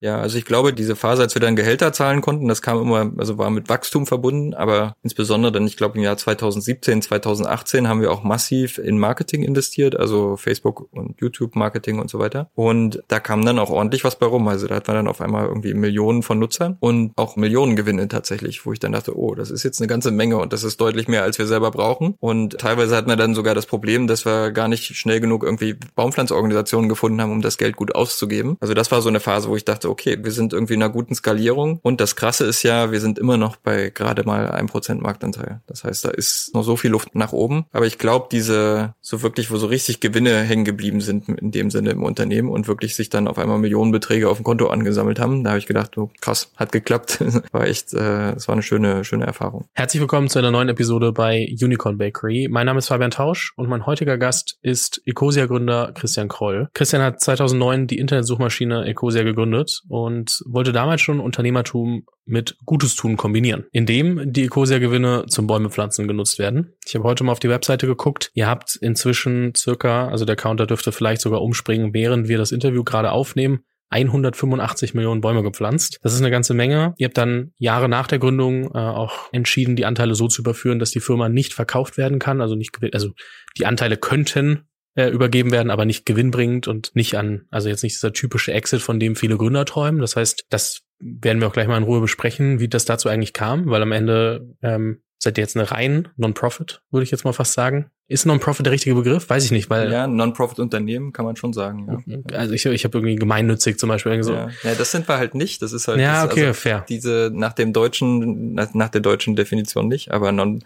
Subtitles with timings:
[0.00, 3.10] Ja, also ich glaube, diese Phase, als wir dann Gehälter zahlen konnten, das kam immer,
[3.18, 8.00] also war mit Wachstum verbunden, aber insbesondere dann, ich glaube, im Jahr 2017, 2018 haben
[8.00, 12.48] wir auch massiv in Marketing investiert, also Facebook und YouTube Marketing und so weiter.
[12.54, 14.46] Und da kam dann auch ordentlich was bei rum.
[14.46, 18.06] Also da hat man dann auf einmal irgendwie Millionen von Nutzern und auch Millionen Gewinne
[18.06, 20.80] tatsächlich, wo ich dann dachte, oh, das ist jetzt eine ganze Menge und das ist
[20.80, 22.14] deutlich mehr, als wir selber brauchen.
[22.20, 25.74] Und teilweise hatten wir dann sogar das Problem, dass wir gar nicht schnell genug irgendwie
[25.96, 28.56] Baumpflanzorganisationen gefunden haben, um das Geld gut auszugeben.
[28.60, 30.92] Also das war so eine Phase, wo ich dachte, okay, wir sind irgendwie in einer
[30.92, 31.80] guten Skalierung.
[31.82, 35.60] Und das Krasse ist ja, wir sind immer noch bei gerade mal einem Prozent Marktanteil.
[35.66, 37.66] Das heißt, da ist noch so viel Luft nach oben.
[37.72, 41.70] Aber ich glaube, diese so wirklich, wo so richtig Gewinne hängen geblieben sind in dem
[41.70, 45.44] Sinne im Unternehmen und wirklich sich dann auf einmal Millionenbeträge auf dem Konto angesammelt haben,
[45.44, 47.22] da habe ich gedacht, oh, krass, hat geklappt.
[47.52, 49.66] war echt, äh, es war eine schöne, schöne Erfahrung.
[49.74, 52.48] Herzlich willkommen zu einer neuen Episode bei Unicorn Bakery.
[52.50, 56.68] Mein Name ist Fabian Tausch und mein heutiger Gast ist Ecosia-Gründer Christian Kroll.
[56.74, 63.16] Christian hat 2009 die Internetsuchmaschine Ecosia gegründet und wollte damals schon Unternehmertum mit Gutes tun
[63.16, 66.74] kombinieren, indem die Ecosia-Gewinne zum Bäumepflanzen genutzt werden.
[66.86, 68.30] Ich habe heute mal auf die Webseite geguckt.
[68.34, 72.84] Ihr habt inzwischen circa, also der Counter dürfte vielleicht sogar umspringen, während wir das Interview
[72.84, 75.98] gerade aufnehmen, 185 Millionen Bäume gepflanzt.
[76.02, 76.94] Das ist eine ganze Menge.
[76.98, 80.78] Ihr habt dann Jahre nach der Gründung äh, auch entschieden, die Anteile so zu überführen,
[80.78, 83.12] dass die Firma nicht verkauft werden kann, also nicht also
[83.56, 84.68] die Anteile könnten
[84.98, 88.82] äh, übergeben werden, aber nicht gewinnbringend und nicht an, also jetzt nicht dieser typische Exit,
[88.82, 90.00] von dem viele Gründer träumen.
[90.00, 93.32] Das heißt, das werden wir auch gleich mal in Ruhe besprechen, wie das dazu eigentlich
[93.32, 97.32] kam, weil am Ende ähm, seid ihr jetzt eine rein Non-Profit, würde ich jetzt mal
[97.32, 97.92] fast sagen.
[98.08, 99.30] Ist Non-Profit der richtige Begriff?
[99.30, 99.92] Weiß ich nicht, weil.
[99.92, 102.36] Ja, Non-Profit-Unternehmen kann man schon sagen, ja.
[102.36, 104.32] Also ich, ich habe irgendwie gemeinnützig zum Beispiel so.
[104.32, 104.48] Ja.
[104.64, 105.62] ja, das sind wir halt nicht.
[105.62, 106.00] Das ist halt.
[106.00, 106.84] Ja, das, okay, also fair.
[106.88, 110.64] Diese nach dem deutschen, nach, nach der deutschen Definition nicht, aber Non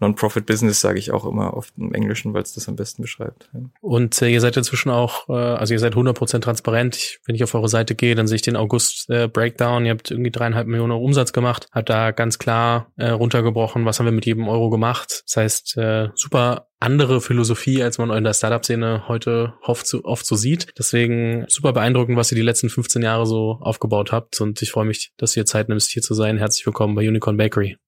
[0.00, 3.50] Non-Profit-Business sage ich auch immer oft im Englischen, weil es das am besten beschreibt.
[3.52, 3.60] Ja.
[3.80, 6.96] Und äh, ihr seid inzwischen auch, äh, also ihr seid 100% transparent.
[6.96, 9.84] Ich, wenn ich auf eure Seite gehe, dann sehe ich den August äh, Breakdown.
[9.84, 13.98] Ihr habt irgendwie dreieinhalb Millionen Euro Umsatz gemacht, habt da ganz klar äh, runtergebrochen, was
[13.98, 15.24] haben wir mit jedem Euro gemacht.
[15.26, 20.24] Das heißt, äh, super andere Philosophie, als man in der Startup-Szene heute oft so, oft
[20.24, 20.68] so sieht.
[20.78, 24.40] Deswegen super beeindruckend, was ihr die letzten 15 Jahre so aufgebaut habt.
[24.40, 26.38] Und ich freue mich, dass ihr Zeit nimmt, hier zu sein.
[26.38, 27.78] Herzlich willkommen bei Unicorn Bakery.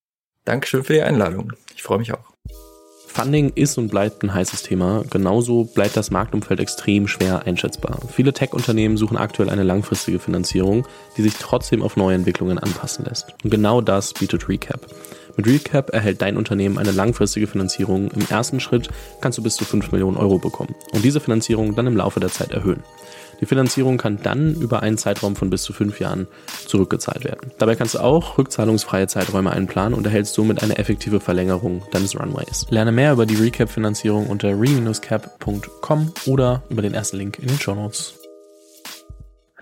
[0.44, 1.52] Dankeschön für die Einladung.
[1.80, 2.34] Ich freue mich auch.
[3.06, 5.02] Funding ist und bleibt ein heißes Thema.
[5.08, 7.98] Genauso bleibt das Marktumfeld extrem schwer einschätzbar.
[8.12, 10.86] Viele Tech-Unternehmen suchen aktuell eine langfristige Finanzierung,
[11.16, 13.34] die sich trotzdem auf neue Entwicklungen anpassen lässt.
[13.42, 14.88] Und genau das bietet Recap.
[15.38, 18.10] Mit Recap erhält dein Unternehmen eine langfristige Finanzierung.
[18.10, 18.90] Im ersten Schritt
[19.22, 22.30] kannst du bis zu 5 Millionen Euro bekommen und diese Finanzierung dann im Laufe der
[22.30, 22.82] Zeit erhöhen.
[23.40, 26.26] Die Finanzierung kann dann über einen Zeitraum von bis zu fünf Jahren
[26.66, 27.50] zurückgezahlt werden.
[27.58, 32.66] Dabei kannst du auch rückzahlungsfreie Zeiträume einplanen und erhältst somit eine effektive Verlängerung deines Runways.
[32.70, 37.74] Lerne mehr über die Recap-Finanzierung unter re-cap.com oder über den ersten Link in den Show
[37.74, 38.14] Notes.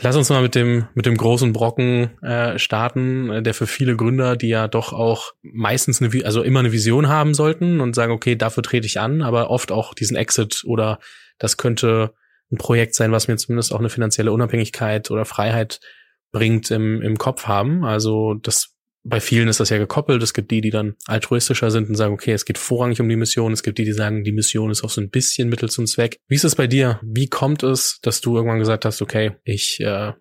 [0.01, 4.37] Lass uns mal mit dem mit dem großen Brocken äh, starten, der für viele Gründer,
[4.37, 8.37] die ja doch auch meistens eine, also immer eine Vision haben sollten und sagen, okay,
[8.37, 11.01] dafür trete ich an, aber oft auch diesen Exit oder
[11.39, 12.13] das könnte
[12.51, 15.81] ein Projekt sein, was mir zumindest auch eine finanzielle Unabhängigkeit oder Freiheit
[16.33, 17.85] bringt im, im Kopf haben.
[17.85, 20.23] Also das bei vielen ist das ja gekoppelt.
[20.23, 23.17] Es gibt die, die dann altruistischer sind und sagen, okay, es geht vorrangig um die
[23.17, 23.53] Mission.
[23.53, 26.19] Es gibt die, die sagen, die Mission ist auch so ein bisschen Mittel zum Zweck.
[26.27, 27.01] Wie ist es bei dir?
[27.03, 30.13] Wie kommt es, dass du irgendwann gesagt hast, okay, ich äh,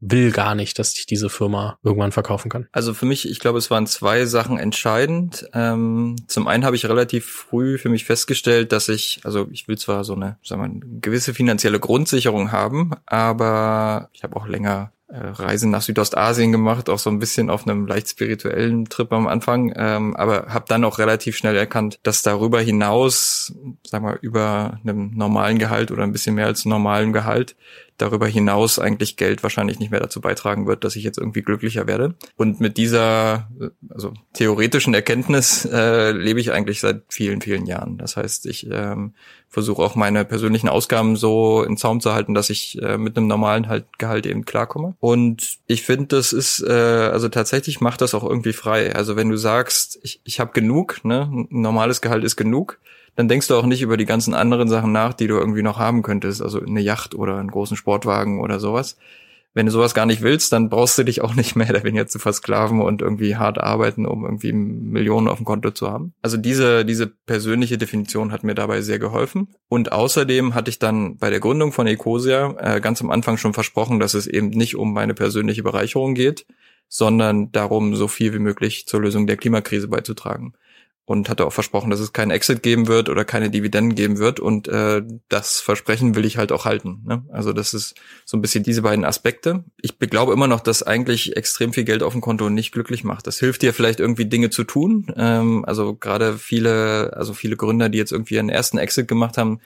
[0.00, 2.68] will gar nicht, dass ich diese Firma irgendwann verkaufen kann.
[2.72, 5.48] Also für mich, ich glaube, es waren zwei Sachen entscheidend.
[5.54, 9.78] Ähm, zum einen habe ich relativ früh für mich festgestellt, dass ich, also ich will
[9.78, 14.92] zwar so eine, sagen wir, eine gewisse finanzielle Grundsicherung haben, aber ich habe auch länger
[15.08, 19.72] Reisen nach Südostasien gemacht, auch so ein bisschen auf einem leicht spirituellen Trip am Anfang,
[19.76, 25.12] ähm, aber habe dann auch relativ schnell erkannt, dass darüber hinaus, sag mal, über einem
[25.14, 27.54] normalen Gehalt oder ein bisschen mehr als normalen Gehalt,
[27.98, 31.86] darüber hinaus eigentlich Geld wahrscheinlich nicht mehr dazu beitragen wird, dass ich jetzt irgendwie glücklicher
[31.86, 32.14] werde.
[32.36, 33.48] Und mit dieser
[33.88, 37.96] also theoretischen Erkenntnis äh, lebe ich eigentlich seit vielen, vielen Jahren.
[37.96, 39.14] Das heißt, ich ähm,
[39.56, 43.26] versuche auch meine persönlichen Ausgaben so in Zaum zu halten, dass ich äh, mit einem
[43.26, 44.96] normalen halt Gehalt eben klarkomme.
[45.00, 48.94] Und ich finde, das ist, äh, also tatsächlich macht das auch irgendwie frei.
[48.94, 52.78] Also wenn du sagst, ich, ich habe genug, ne, ein normales Gehalt ist genug,
[53.14, 55.78] dann denkst du auch nicht über die ganzen anderen Sachen nach, die du irgendwie noch
[55.78, 58.98] haben könntest, also eine Yacht oder einen großen Sportwagen oder sowas
[59.56, 62.06] wenn du sowas gar nicht willst, dann brauchst du dich auch nicht mehr oder weniger
[62.06, 66.12] zu versklaven und irgendwie hart arbeiten, um irgendwie Millionen auf dem Konto zu haben.
[66.20, 69.48] Also diese, diese persönliche Definition hat mir dabei sehr geholfen.
[69.70, 73.54] Und außerdem hatte ich dann bei der Gründung von Ecosia äh, ganz am Anfang schon
[73.54, 76.44] versprochen, dass es eben nicht um meine persönliche Bereicherung geht,
[76.88, 80.52] sondern darum, so viel wie möglich zur Lösung der Klimakrise beizutragen.
[81.06, 84.40] Und hatte auch versprochen, dass es keinen Exit geben wird oder keine Dividenden geben wird.
[84.40, 87.02] Und äh, das Versprechen will ich halt auch halten.
[87.06, 87.24] Ne?
[87.30, 87.94] Also das ist
[88.24, 89.64] so ein bisschen diese beiden Aspekte.
[89.80, 93.28] Ich glaube immer noch, dass eigentlich extrem viel Geld auf dem Konto nicht glücklich macht.
[93.28, 95.06] Das hilft dir vielleicht irgendwie Dinge zu tun.
[95.16, 99.60] Ähm, also gerade viele, also viele Gründer, die jetzt irgendwie einen ersten Exit gemacht haben,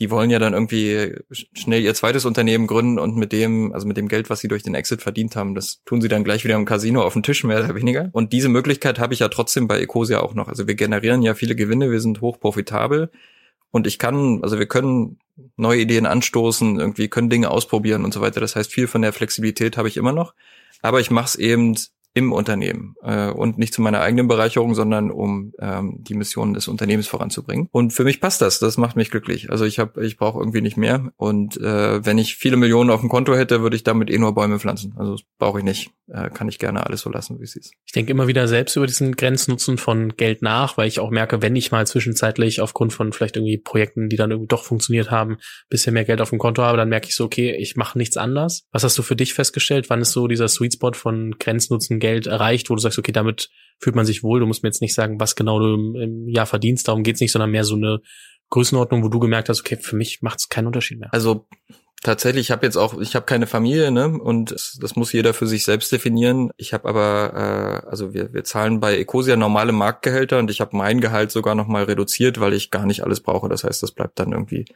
[0.00, 3.96] die wollen ja dann irgendwie schnell ihr zweites Unternehmen gründen und mit dem, also mit
[3.96, 6.56] dem Geld, was sie durch den Exit verdient haben, das tun sie dann gleich wieder
[6.56, 8.10] im Casino auf den Tisch, mehr oder weniger.
[8.12, 10.48] Und diese Möglichkeit habe ich ja trotzdem bei Ecosia auch noch.
[10.48, 13.10] Also wir generieren ja viele Gewinne, wir sind hoch profitabel.
[13.70, 15.18] Und ich kann, also wir können
[15.56, 18.40] neue Ideen anstoßen, irgendwie können Dinge ausprobieren und so weiter.
[18.40, 20.34] Das heißt, viel von der Flexibilität habe ich immer noch.
[20.82, 21.76] Aber ich mache es eben
[22.14, 26.68] im Unternehmen äh, und nicht zu meiner eigenen Bereicherung, sondern um ähm, die Mission des
[26.68, 27.68] Unternehmens voranzubringen.
[27.72, 29.50] Und für mich passt das, das macht mich glücklich.
[29.50, 31.12] Also ich habe, ich brauche irgendwie nicht mehr.
[31.16, 34.32] Und äh, wenn ich viele Millionen auf dem Konto hätte, würde ich damit eh nur
[34.32, 34.94] Bäume pflanzen.
[34.96, 35.90] Also das brauche ich nicht.
[36.06, 37.72] Äh, kann ich gerne alles so lassen, wie es ist.
[37.86, 41.40] Ich denke immer wieder selbst über diesen Grenznutzen von Geld nach, weil ich auch merke,
[41.40, 45.38] wenn ich mal zwischenzeitlich aufgrund von vielleicht irgendwie Projekten, die dann irgendwie doch funktioniert haben,
[45.70, 48.18] bisschen mehr Geld auf dem Konto habe, dann merke ich so, okay, ich mache nichts
[48.18, 48.66] anders.
[48.70, 49.88] Was hast du für dich festgestellt?
[49.88, 53.48] Wann ist so dieser Sweet Spot von Grenznutzen Geld erreicht, wo du sagst, okay, damit
[53.78, 54.40] fühlt man sich wohl.
[54.40, 56.86] Du musst mir jetzt nicht sagen, was genau du im, im Jahr verdienst.
[56.86, 58.00] Darum geht's nicht, sondern mehr so eine
[58.50, 61.08] Größenordnung, wo du gemerkt hast, okay, für mich macht es keinen Unterschied mehr.
[61.14, 61.48] Also
[62.04, 64.06] tatsächlich, ich habe jetzt auch, ich habe keine Familie, ne?
[64.08, 66.50] Und das, das muss jeder für sich selbst definieren.
[66.56, 70.76] Ich habe aber, äh, also wir, wir zahlen bei Ecosia normale Marktgehälter und ich habe
[70.76, 73.48] mein Gehalt sogar noch mal reduziert, weil ich gar nicht alles brauche.
[73.48, 74.66] Das heißt, das bleibt dann irgendwie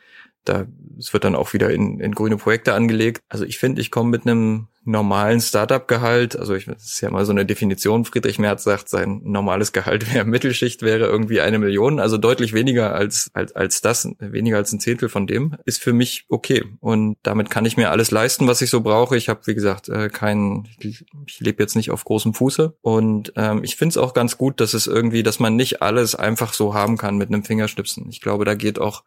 [0.44, 0.66] da,
[0.98, 3.22] es wird dann auch wieder in, in grüne Projekte angelegt.
[3.28, 7.26] Also ich finde, ich komme mit einem normalen Startup-Gehalt, also ich, das ist ja mal
[7.26, 12.00] so eine Definition, Friedrich Merz sagt, sein normales Gehalt wäre Mittelschicht, wäre irgendwie eine Million,
[12.00, 15.92] also deutlich weniger als, als, als das, weniger als ein Zehntel von dem, ist für
[15.92, 16.64] mich okay.
[16.80, 19.16] Und damit kann ich mir alles leisten, was ich so brauche.
[19.16, 22.74] Ich habe, wie gesagt, äh, kein, ich, ich lebe jetzt nicht auf großem Fuße.
[22.80, 26.14] Und ähm, ich finde es auch ganz gut, dass es irgendwie, dass man nicht alles
[26.14, 28.08] einfach so haben kann mit einem Fingerschnipsen.
[28.08, 29.04] Ich glaube, da geht auch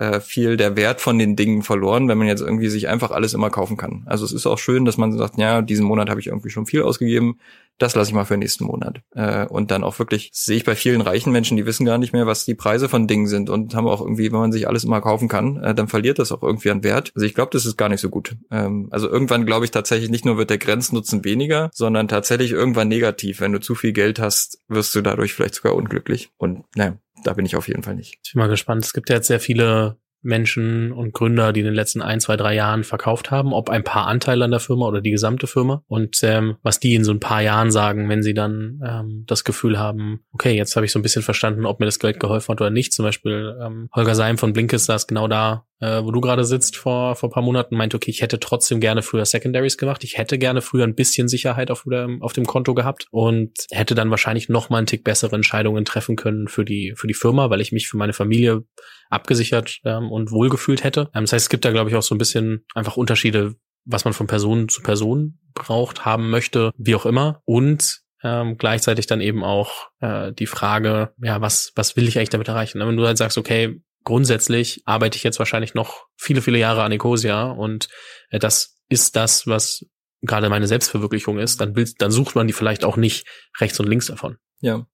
[0.00, 3.34] äh, viel der Wert von den Dingen verloren, wenn man jetzt irgendwie sich einfach alles
[3.34, 4.02] immer kaufen kann.
[4.06, 6.64] Also es ist auch schön, dass man sagt, ja, diesen Monat habe ich irgendwie schon
[6.64, 7.38] viel ausgegeben,
[7.76, 9.00] das lasse ich mal für den nächsten Monat.
[9.14, 12.14] Äh, und dann auch wirklich, sehe ich bei vielen reichen Menschen, die wissen gar nicht
[12.14, 14.84] mehr, was die Preise von Dingen sind und haben auch irgendwie, wenn man sich alles
[14.84, 17.12] immer kaufen kann, äh, dann verliert das auch irgendwie an Wert.
[17.14, 18.36] Also ich glaube, das ist gar nicht so gut.
[18.50, 22.88] Ähm, also irgendwann glaube ich tatsächlich nicht nur wird der Grenznutzen weniger, sondern tatsächlich irgendwann
[22.88, 23.40] negativ.
[23.40, 26.30] Wenn du zu viel Geld hast, wirst du dadurch vielleicht sogar unglücklich.
[26.38, 28.18] Und naja, da bin ich auf jeden Fall nicht.
[28.24, 28.84] Ich bin mal gespannt.
[28.84, 32.36] Es gibt ja jetzt sehr viele Menschen und Gründer, die in den letzten ein, zwei,
[32.36, 35.82] drei Jahren verkauft haben, ob ein paar Anteile an der Firma oder die gesamte Firma
[35.86, 39.44] und ähm, was die in so ein paar Jahren sagen, wenn sie dann ähm, das
[39.44, 42.52] Gefühl haben, okay, jetzt habe ich so ein bisschen verstanden, ob mir das Geld geholfen
[42.52, 42.92] hat oder nicht.
[42.92, 46.76] Zum Beispiel ähm, Holger Seim von Blinkist saß genau da, äh, wo du gerade sitzt
[46.76, 50.38] vor vor paar Monaten, meinte, okay, ich hätte trotzdem gerne früher Secondaries gemacht, ich hätte
[50.38, 54.48] gerne früher ein bisschen Sicherheit auf, dem auf dem Konto gehabt und hätte dann wahrscheinlich
[54.48, 57.72] noch mal einen Tick bessere Entscheidungen treffen können für die für die Firma, weil ich
[57.72, 58.62] mich für meine Familie
[59.08, 61.10] abgesichert ähm, und wohlgefühlt hätte.
[61.14, 63.54] Ähm, das heißt, es gibt da, glaube ich, auch so ein bisschen einfach Unterschiede,
[63.84, 67.42] was man von Person zu Person braucht, haben möchte, wie auch immer.
[67.44, 72.28] Und ähm, gleichzeitig dann eben auch äh, die Frage, ja, was, was will ich eigentlich
[72.28, 72.78] damit erreichen?
[72.78, 76.82] Ne, wenn du halt sagst, okay, grundsätzlich arbeite ich jetzt wahrscheinlich noch viele, viele Jahre
[76.82, 77.88] an Ecosia und
[78.30, 79.84] äh, das ist das, was
[80.22, 83.26] gerade meine Selbstverwirklichung ist, dann, will, dann sucht man die vielleicht auch nicht
[83.58, 84.36] rechts und links davon.
[84.60, 84.86] Ja.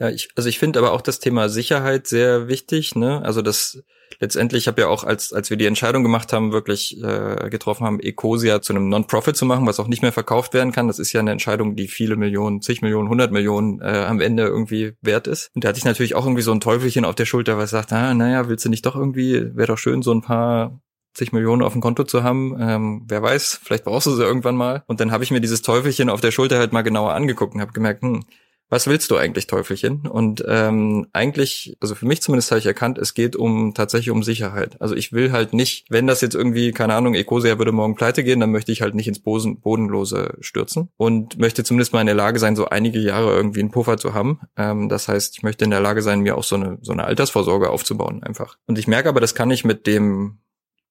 [0.00, 2.96] Ja, ich, also ich finde aber auch das Thema Sicherheit sehr wichtig.
[2.96, 3.22] Ne?
[3.22, 3.80] Also das
[4.20, 8.00] letztendlich habe ja auch, als als wir die Entscheidung gemacht haben, wirklich äh, getroffen haben,
[8.00, 10.86] Ecosia zu einem Non-Profit zu machen, was auch nicht mehr verkauft werden kann.
[10.86, 14.44] Das ist ja eine Entscheidung, die viele Millionen, zig Millionen, hundert Millionen äh, am Ende
[14.44, 15.50] irgendwie wert ist.
[15.54, 17.92] Und da hatte ich natürlich auch irgendwie so ein Teufelchen auf der Schulter, was sagt,
[17.92, 20.80] ah, naja, willst du nicht doch irgendwie, wäre doch schön, so ein paar
[21.14, 22.56] zig Millionen auf dem Konto zu haben.
[22.60, 24.82] Ähm, wer weiß, vielleicht brauchst du sie irgendwann mal.
[24.86, 27.60] Und dann habe ich mir dieses Teufelchen auf der Schulter halt mal genauer angeguckt und
[27.60, 28.24] habe gemerkt, hm,
[28.70, 30.06] was willst du eigentlich, Teufelchen?
[30.06, 34.22] Und ähm, eigentlich, also für mich zumindest habe ich erkannt, es geht um tatsächlich um
[34.22, 34.80] Sicherheit.
[34.80, 38.24] Also ich will halt nicht, wenn das jetzt irgendwie, keine Ahnung, Ecosia würde morgen pleite
[38.24, 42.06] gehen, dann möchte ich halt nicht ins Boden, Bodenlose stürzen und möchte zumindest mal in
[42.06, 44.40] der Lage sein, so einige Jahre irgendwie einen Puffer zu haben.
[44.56, 47.04] Ähm, das heißt, ich möchte in der Lage sein, mir auch so eine, so eine
[47.04, 48.56] Altersvorsorge aufzubauen einfach.
[48.66, 50.38] Und ich merke aber, das kann ich mit dem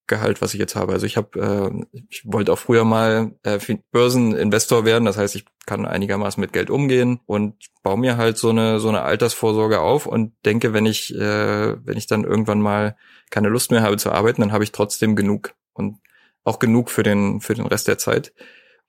[0.06, 0.92] Gehalt, was ich jetzt habe.
[0.92, 1.40] Also ich habe,
[1.94, 3.58] äh, ich wollte auch früher mal äh,
[3.92, 5.06] Börseninvestor werden.
[5.06, 8.90] Das heißt, ich kann einigermaßen mit Geld umgehen und baue mir halt so eine so
[8.90, 12.98] eine Altersvorsorge auf und denke, wenn ich äh, wenn ich dann irgendwann mal
[13.30, 16.00] keine Lust mehr habe zu arbeiten, dann habe ich trotzdem genug und
[16.44, 18.34] auch genug für den für den Rest der Zeit.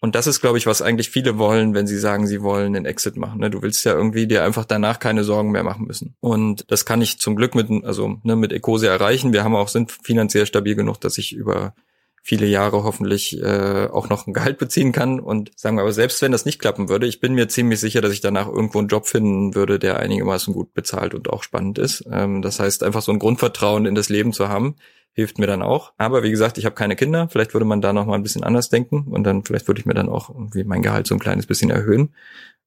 [0.05, 2.85] Und das ist, glaube ich, was eigentlich viele wollen, wenn sie sagen, sie wollen einen
[2.85, 3.41] Exit machen.
[3.41, 3.49] Ne?
[3.49, 6.15] Du willst ja irgendwie dir einfach danach keine Sorgen mehr machen müssen.
[6.21, 9.33] Und das kann ich zum Glück mit, also ne, mit Ecosia erreichen.
[9.33, 11.75] Wir haben auch sind finanziell stabil genug, dass ich über
[12.23, 15.21] viele Jahre hoffentlich äh, auch noch ein Gehalt beziehen kann.
[15.21, 18.03] Und sagen wir aber, selbst wenn das nicht klappen würde, ich bin mir ziemlich sicher,
[18.03, 21.79] dass ich danach irgendwo einen Job finden würde, der einigermaßen gut bezahlt und auch spannend
[21.79, 22.05] ist.
[22.13, 24.77] Ähm, das heißt, einfach so ein Grundvertrauen in das Leben zu haben,
[25.14, 25.92] hilft mir dann auch.
[25.97, 27.28] Aber wie gesagt, ich habe keine Kinder.
[27.28, 29.87] Vielleicht würde man da noch mal ein bisschen anders denken und dann vielleicht würde ich
[29.87, 32.14] mir dann auch irgendwie mein Gehalt so ein kleines bisschen erhöhen.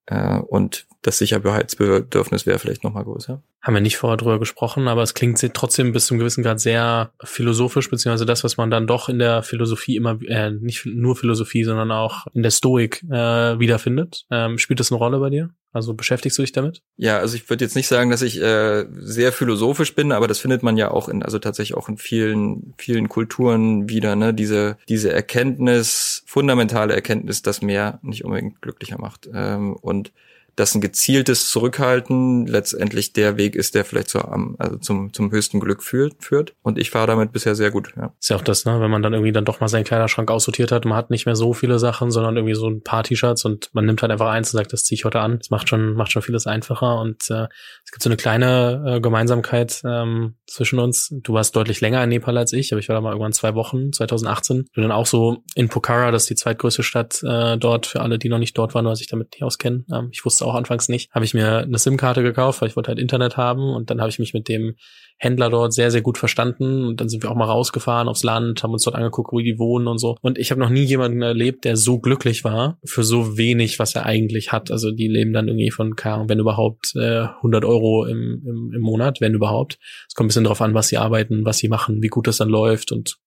[0.07, 3.43] Äh, und das Sicherheitsbedürfnis wäre vielleicht noch mal größer.
[3.61, 7.11] Haben wir nicht vorher drüber gesprochen, aber es klingt trotzdem bis zum gewissen Grad sehr
[7.23, 11.65] philosophisch, beziehungsweise das, was man dann doch in der Philosophie immer, äh, nicht nur Philosophie,
[11.65, 14.25] sondern auch in der Stoik äh, wiederfindet.
[14.31, 15.49] Ähm, spielt das eine Rolle bei dir?
[15.73, 16.81] Also beschäftigst du dich damit?
[16.95, 20.39] Ja, also ich würde jetzt nicht sagen, dass ich äh, sehr philosophisch bin, aber das
[20.39, 24.77] findet man ja auch in, also tatsächlich auch in vielen, vielen Kulturen wieder, ne, diese,
[24.87, 29.29] diese Erkenntnis, fundamentale Erkenntnis, dass mehr nicht unbedingt glücklicher macht.
[29.33, 30.13] Ähm, und
[30.57, 35.59] dass ein gezieltes Zurückhalten letztendlich der Weg ist, der vielleicht am, also zum, zum höchsten
[35.59, 36.55] Glück führt, führt.
[36.63, 38.13] Und ich fahre damit bisher sehr gut, ja.
[38.19, 40.71] Ist ja auch das, ne, wenn man dann irgendwie dann doch mal seinen Kleiderschrank aussortiert
[40.71, 43.69] hat, man hat nicht mehr so viele Sachen, sondern irgendwie so ein paar T-Shirts und
[43.73, 45.37] man nimmt halt einfach eins und sagt, das ziehe ich heute an.
[45.37, 47.47] Das macht schon, macht schon vieles einfacher und äh,
[47.85, 51.13] es gibt so eine kleine äh, Gemeinsamkeit ähm, zwischen uns.
[51.21, 53.53] Du warst deutlich länger in Nepal als ich, aber ich war da mal irgendwann zwei
[53.53, 54.65] Wochen, 2018.
[54.73, 58.17] Bin dann auch so in Pokhara, das ist die zweitgrößte Stadt äh, dort, für alle,
[58.17, 59.85] die noch nicht dort waren oder sich damit nicht auskennen.
[59.93, 62.89] Ähm, ich wusste auch anfangs nicht, habe ich mir eine SIM-Karte gekauft, weil ich wollte
[62.89, 64.75] halt Internet haben und dann habe ich mich mit dem
[65.19, 68.61] Händler dort sehr, sehr gut verstanden und dann sind wir auch mal rausgefahren aufs Land,
[68.61, 70.15] haben uns dort angeguckt, wo die wohnen und so.
[70.21, 73.95] Und ich habe noch nie jemanden erlebt, der so glücklich war für so wenig, was
[73.95, 74.69] er eigentlich hat.
[74.69, 79.19] Also die leben dann irgendwie von, wenn überhaupt, äh, 100 Euro im, im, im Monat,
[79.19, 79.79] wenn überhaupt.
[80.07, 82.37] Es kommt ein bisschen darauf an, was sie arbeiten, was sie machen, wie gut das
[82.37, 83.17] dann läuft und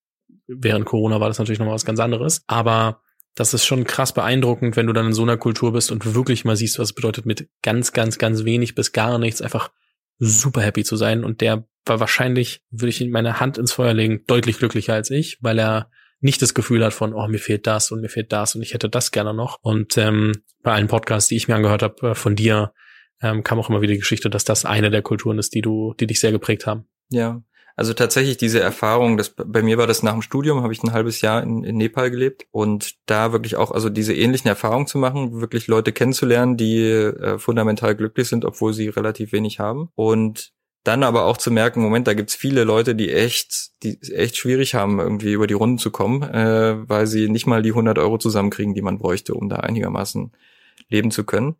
[0.46, 2.42] während Corona war das natürlich nochmal was ganz anderes.
[2.46, 3.00] Aber
[3.40, 6.44] das ist schon krass beeindruckend, wenn du dann in so einer Kultur bist und wirklich
[6.44, 9.70] mal siehst, was es bedeutet, mit ganz, ganz, ganz wenig bis gar nichts einfach
[10.18, 11.24] super happy zu sein.
[11.24, 15.10] Und der war wahrscheinlich, würde ich in meine Hand ins Feuer legen, deutlich glücklicher als
[15.10, 18.30] ich, weil er nicht das Gefühl hat von, oh, mir fehlt das und mir fehlt
[18.30, 19.58] das und ich hätte das gerne noch.
[19.62, 20.32] Und ähm,
[20.62, 22.74] bei allen Podcasts, die ich mir angehört habe äh, von dir,
[23.22, 25.94] ähm, kam auch immer wieder die Geschichte, dass das eine der Kulturen ist, die du,
[25.98, 26.84] die dich sehr geprägt haben.
[27.08, 27.42] Ja,
[27.80, 30.92] also tatsächlich diese Erfahrung, das, bei mir war das nach dem Studium, habe ich ein
[30.92, 34.98] halbes Jahr in, in Nepal gelebt und da wirklich auch, also diese ähnlichen Erfahrungen zu
[34.98, 40.52] machen, wirklich Leute kennenzulernen, die äh, fundamental glücklich sind, obwohl sie relativ wenig haben und
[40.84, 44.74] dann aber auch zu merken, Moment, da gibt's viele Leute, die echt, die echt schwierig
[44.74, 48.18] haben, irgendwie über die Runden zu kommen, äh, weil sie nicht mal die 100 Euro
[48.18, 50.32] zusammenkriegen, die man bräuchte, um da einigermaßen
[50.90, 51.56] leben zu können.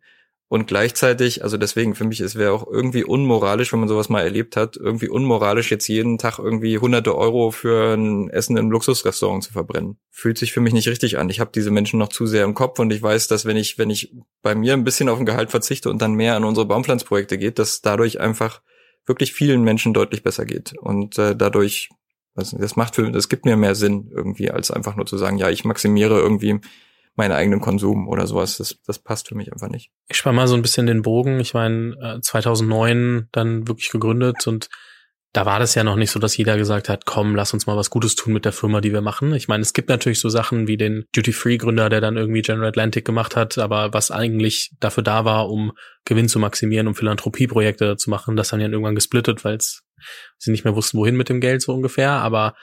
[0.51, 4.19] Und gleichzeitig, also deswegen für mich, es wäre auch irgendwie unmoralisch, wenn man sowas mal
[4.19, 9.45] erlebt hat, irgendwie unmoralisch jetzt jeden Tag irgendwie hunderte Euro für ein Essen im Luxusrestaurant
[9.45, 9.97] zu verbrennen.
[10.09, 11.29] Fühlt sich für mich nicht richtig an.
[11.29, 13.77] Ich habe diese Menschen noch zu sehr im Kopf und ich weiß, dass wenn ich,
[13.77, 16.65] wenn ich bei mir ein bisschen auf ein Gehalt verzichte und dann mehr an unsere
[16.65, 18.61] Baumpflanzprojekte geht, dass dadurch einfach
[19.05, 20.73] wirklich vielen Menschen deutlich besser geht.
[20.77, 21.87] Und äh, dadurch,
[22.35, 25.37] also das macht für, das gibt mir mehr Sinn irgendwie, als einfach nur zu sagen,
[25.37, 26.59] ja, ich maximiere irgendwie
[27.15, 28.57] meinen eigenen Konsum oder sowas.
[28.57, 29.91] Das, das passt für mich einfach nicht.
[30.07, 31.39] Ich spann mal so ein bisschen den Bogen.
[31.39, 34.69] Ich meine, 2009 dann wirklich gegründet und
[35.33, 37.77] da war das ja noch nicht so, dass jeder gesagt hat, komm, lass uns mal
[37.77, 39.33] was Gutes tun mit der Firma, die wir machen.
[39.33, 43.05] Ich meine, es gibt natürlich so Sachen wie den Duty-Free-Gründer, der dann irgendwie General Atlantic
[43.05, 45.71] gemacht hat, aber was eigentlich dafür da war, um
[46.03, 49.57] Gewinn zu maximieren, um Philanthropieprojekte zu machen, das haben ja irgendwann gesplittet, weil
[50.37, 52.11] sie nicht mehr wussten, wohin mit dem Geld so ungefähr.
[52.11, 52.53] Aber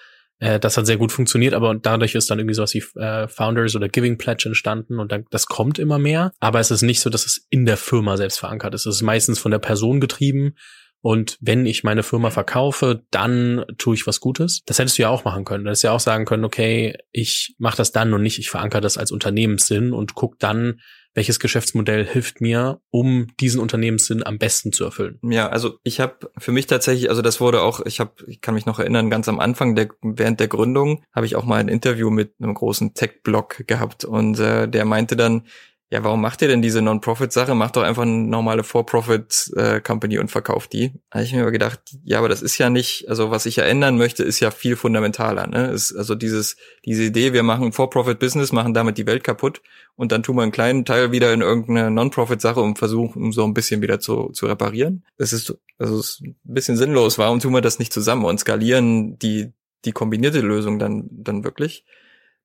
[0.40, 3.75] äh, das hat sehr gut funktioniert, aber dadurch ist dann irgendwie sowas wie äh, Founders
[3.75, 6.33] oder Giving Pledge entstanden und dann, das kommt immer mehr.
[6.40, 8.87] Aber es ist nicht so, dass es in der Firma selbst verankert ist.
[8.87, 10.54] Es ist meistens von der Person getrieben.
[11.00, 14.62] Und wenn ich meine Firma verkaufe, dann tue ich was Gutes.
[14.66, 15.64] Das hättest du ja auch machen können.
[15.64, 18.80] Du hättest ja auch sagen können, okay, ich mache das dann und nicht, ich verankere
[18.80, 20.80] das als Unternehmenssinn und guck dann,
[21.18, 25.18] welches Geschäftsmodell hilft mir, um diesen Unternehmenssinn am besten zu erfüllen?
[25.22, 28.54] Ja, also ich habe für mich tatsächlich, also das wurde auch, ich habe, ich kann
[28.54, 31.66] mich noch erinnern, ganz am Anfang der während der Gründung habe ich auch mal ein
[31.66, 35.42] Interview mit einem großen Tech-Blog gehabt und äh, der meinte dann,
[35.90, 37.54] ja, warum macht ihr denn diese Non-Profit-Sache?
[37.54, 40.92] Macht doch einfach eine normale For-Profit-Company und verkauft die.
[41.09, 43.57] Da habe ich mir aber gedacht, ja, aber das ist ja nicht, also was ich
[43.57, 45.47] ja ändern möchte, ist ja viel fundamentaler.
[45.47, 45.71] Ne?
[45.71, 49.62] Ist also dieses, diese Idee, wir machen For-Profit-Business, machen damit die Welt kaputt
[49.97, 53.54] und dann tun wir einen kleinen Teil wieder in irgendeine Non-Profit-Sache und versuchen, so ein
[53.54, 55.07] bisschen wieder zu, zu reparieren.
[55.16, 57.16] Das ist, also ist ein bisschen sinnlos.
[57.16, 59.54] Warum tun wir das nicht zusammen und skalieren die,
[59.87, 61.87] die kombinierte Lösung dann, dann wirklich?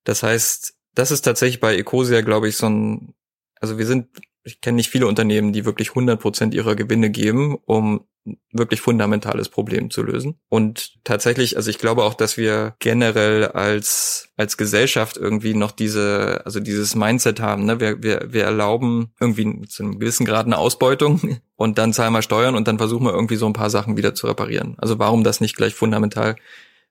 [0.06, 3.14] Das heißt, das ist tatsächlich bei Ecosia, glaube ich, so ein,
[3.63, 4.10] also wir sind,
[4.43, 8.05] ich kenne nicht viele Unternehmen, die wirklich 100 Prozent ihrer Gewinne geben, um
[8.51, 10.38] wirklich fundamentales Problem zu lösen.
[10.50, 16.41] Und tatsächlich, also ich glaube auch, dass wir generell als, als Gesellschaft irgendwie noch diese,
[16.43, 17.79] also dieses Mindset haben, ne?
[17.79, 22.22] Wir, wir, wir erlauben irgendwie zu einem gewissen Grad eine Ausbeutung und dann zahlen wir
[22.22, 24.75] Steuern und dann versuchen wir irgendwie so ein paar Sachen wieder zu reparieren.
[24.77, 26.36] Also warum das nicht gleich fundamental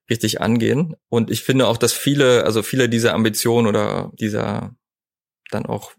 [0.08, 0.96] richtig angehen.
[1.10, 4.74] Und ich finde auch, dass viele, also viele dieser Ambitionen oder dieser
[5.50, 5.92] dann auch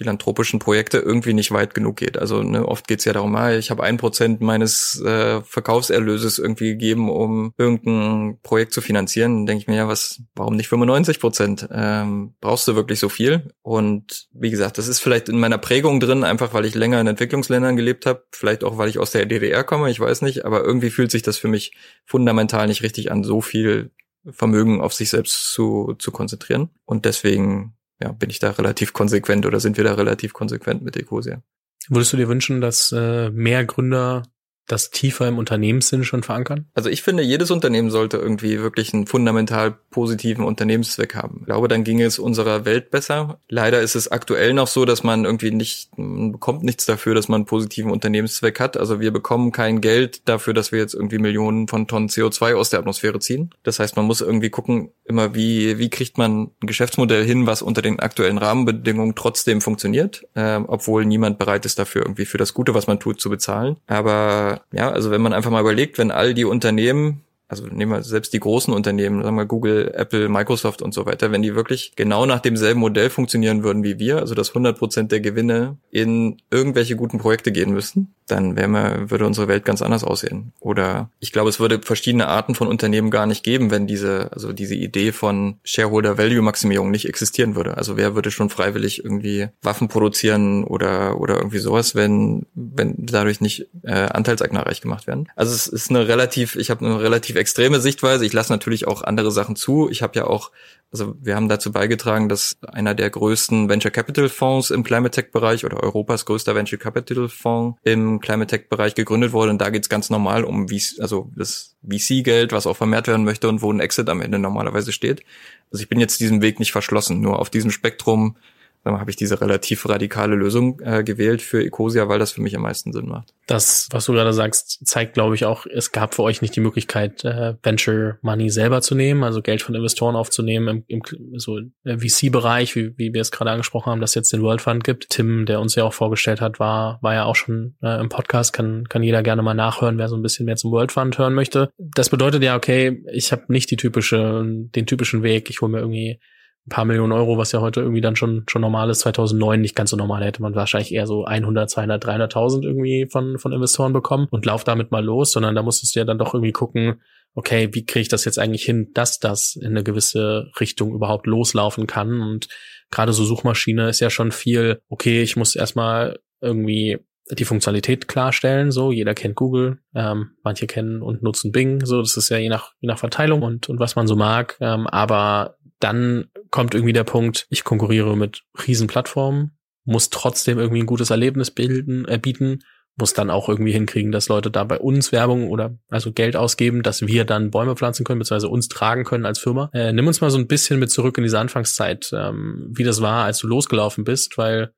[0.00, 2.16] philanthropischen Projekte irgendwie nicht weit genug geht.
[2.16, 6.70] Also ne, oft geht's ja darum, ah, ich habe ein Prozent meines äh, Verkaufserlöses irgendwie
[6.70, 9.34] gegeben, um irgendein Projekt zu finanzieren.
[9.34, 11.68] Dann denke ich mir ja, was, warum nicht 95 Prozent?
[11.70, 13.52] Ähm, brauchst du wirklich so viel?
[13.60, 17.06] Und wie gesagt, das ist vielleicht in meiner Prägung drin, einfach weil ich länger in
[17.06, 20.64] Entwicklungsländern gelebt habe, vielleicht auch weil ich aus der DDR komme, ich weiß nicht, aber
[20.64, 21.76] irgendwie fühlt sich das für mich
[22.06, 23.90] fundamental nicht richtig an, so viel
[24.24, 26.70] Vermögen auf sich selbst zu, zu konzentrieren.
[26.86, 30.96] Und deswegen ja, bin ich da relativ konsequent oder sind wir da relativ konsequent mit
[30.96, 31.42] Ecosia.
[31.88, 34.22] Würdest du dir wünschen, dass äh, mehr Gründer
[34.66, 36.66] das tiefer im Unternehmenssinn schon verankern?
[36.74, 41.38] Also ich finde, jedes Unternehmen sollte irgendwie wirklich einen fundamental positiven Unternehmenszweck haben.
[41.40, 43.40] Ich glaube, dann ginge es unserer Welt besser.
[43.48, 47.28] Leider ist es aktuell noch so, dass man irgendwie nicht, man bekommt nichts dafür, dass
[47.28, 48.76] man einen positiven Unternehmenszweck hat.
[48.76, 52.70] Also wir bekommen kein Geld dafür, dass wir jetzt irgendwie Millionen von Tonnen CO2 aus
[52.70, 53.50] der Atmosphäre ziehen.
[53.62, 57.62] Das heißt, man muss irgendwie gucken, immer wie, wie kriegt man ein Geschäftsmodell hin, was
[57.62, 62.54] unter den aktuellen Rahmenbedingungen trotzdem funktioniert, äh, obwohl niemand bereit ist dafür irgendwie für das
[62.54, 63.76] Gute, was man tut, zu bezahlen.
[63.86, 68.02] Aber ja, also wenn man einfach mal überlegt, wenn all die Unternehmen also nehmen wir
[68.02, 71.92] selbst die großen Unternehmen, sagen wir Google, Apple, Microsoft und so weiter, wenn die wirklich
[71.96, 76.36] genau nach demselben Modell funktionieren würden wie wir, also dass 100 Prozent der Gewinne in
[76.50, 80.52] irgendwelche guten Projekte gehen müssten, dann wäre wir, würde unsere Welt ganz anders aussehen.
[80.60, 84.52] Oder ich glaube, es würde verschiedene Arten von Unternehmen gar nicht geben, wenn diese, also
[84.52, 87.76] diese Idee von Shareholder Value Maximierung nicht existieren würde.
[87.76, 93.40] Also wer würde schon freiwillig irgendwie Waffen produzieren oder, oder irgendwie sowas, wenn, wenn dadurch
[93.40, 95.28] nicht äh, Anteilseigner reich gemacht werden.
[95.34, 98.24] Also es ist eine relativ, ich habe eine relativ extreme Sichtweise.
[98.24, 99.88] Ich lasse natürlich auch andere Sachen zu.
[99.90, 100.52] Ich habe ja auch,
[100.92, 105.32] also wir haben dazu beigetragen, dass einer der größten Venture Capital Fonds im Climate Tech
[105.32, 109.50] Bereich oder Europas größter Venture Capital Fonds im Climate Tech Bereich gegründet wurde.
[109.50, 113.24] Und da geht es ganz normal um VC, also das VC-Geld, was auch vermehrt werden
[113.24, 115.24] möchte und wo ein Exit am Ende normalerweise steht.
[115.72, 117.20] Also ich bin jetzt diesem Weg nicht verschlossen.
[117.20, 118.36] Nur auf diesem Spektrum
[118.84, 122.62] habe ich diese relativ radikale Lösung äh, gewählt für Ecosia, weil das für mich am
[122.62, 123.34] meisten Sinn macht.
[123.46, 126.60] Das, was du gerade sagst, zeigt, glaube ich, auch, es gab für euch nicht die
[126.60, 131.60] Möglichkeit, äh, Venture Money selber zu nehmen, also Geld von Investoren aufzunehmen im, im so
[131.84, 135.10] VC-Bereich, wie, wie wir es gerade angesprochen haben, dass jetzt den World Fund gibt.
[135.10, 138.52] Tim, der uns ja auch vorgestellt hat, war, war ja auch schon äh, im Podcast,
[138.52, 141.34] kann, kann jeder gerne mal nachhören, wer so ein bisschen mehr zum World Fund hören
[141.34, 141.70] möchte.
[141.76, 145.80] Das bedeutet ja, okay, ich habe nicht die typische, den typischen Weg, ich hole mir
[145.80, 146.18] irgendwie
[146.66, 149.00] ein paar Millionen Euro, was ja heute irgendwie dann schon schon normal ist.
[149.00, 153.38] 2009 nicht ganz so normal, hätte man wahrscheinlich eher so 100, 200, 300.000 irgendwie von
[153.38, 156.34] von Investoren bekommen und lauf damit mal los, sondern da musstest du ja dann doch
[156.34, 157.00] irgendwie gucken,
[157.34, 161.26] okay, wie kriege ich das jetzt eigentlich hin, dass das in eine gewisse Richtung überhaupt
[161.26, 162.48] loslaufen kann und
[162.90, 166.98] gerade so Suchmaschine ist ja schon viel, okay, ich muss erstmal irgendwie
[167.30, 168.72] die Funktionalität klarstellen.
[168.72, 171.84] So, jeder kennt Google, ähm, manche kennen und nutzen Bing.
[171.84, 174.56] So, das ist ja je nach je nach Verteilung und und was man so mag.
[174.60, 180.86] Ähm, aber dann kommt irgendwie der Punkt, ich konkurriere mit Riesenplattformen, muss trotzdem irgendwie ein
[180.86, 182.60] gutes Erlebnis bilden, äh, bieten,
[182.96, 186.82] muss dann auch irgendwie hinkriegen, dass Leute da bei uns Werbung oder also Geld ausgeben,
[186.82, 189.70] dass wir dann Bäume pflanzen können, beziehungsweise uns tragen können als Firma.
[189.72, 193.00] Äh, nimm uns mal so ein bisschen mit zurück in diese Anfangszeit, ähm, wie das
[193.00, 194.72] war, als du losgelaufen bist, weil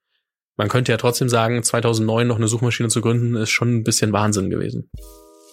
[0.57, 4.13] man könnte ja trotzdem sagen, 2009 noch eine Suchmaschine zu gründen, ist schon ein bisschen
[4.13, 4.91] Wahnsinn gewesen.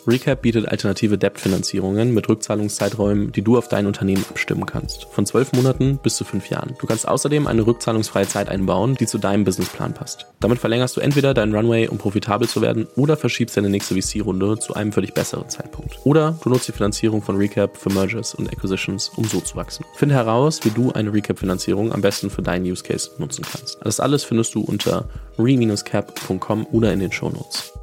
[0.08, 5.06] Recap bietet alternative Debt-Finanzierungen mit Rückzahlungszeiträumen, die du auf dein Unternehmen abstimmen kannst.
[5.12, 6.76] Von zwölf Monaten bis zu fünf Jahren.
[6.80, 10.28] Du kannst außerdem eine rückzahlungsfreie Zeit einbauen, die zu deinem Businessplan passt.
[10.40, 14.58] Damit verlängerst du entweder deinen Runway, um profitabel zu werden, oder verschiebst deine nächste VC-Runde
[14.60, 16.00] zu einem für dich besseren Zeitpunkt.
[16.06, 19.86] Oder du nutzt die Finanzierung von Recap für Mergers und Acquisitions, um so zu wachsen.
[19.96, 23.78] Finde heraus, wie du eine Recap-Finanzierung am besten für deinen Use Case nutzen kannst.
[23.84, 27.74] Das alles findest du unter re-cap.com oder in den Show Notes.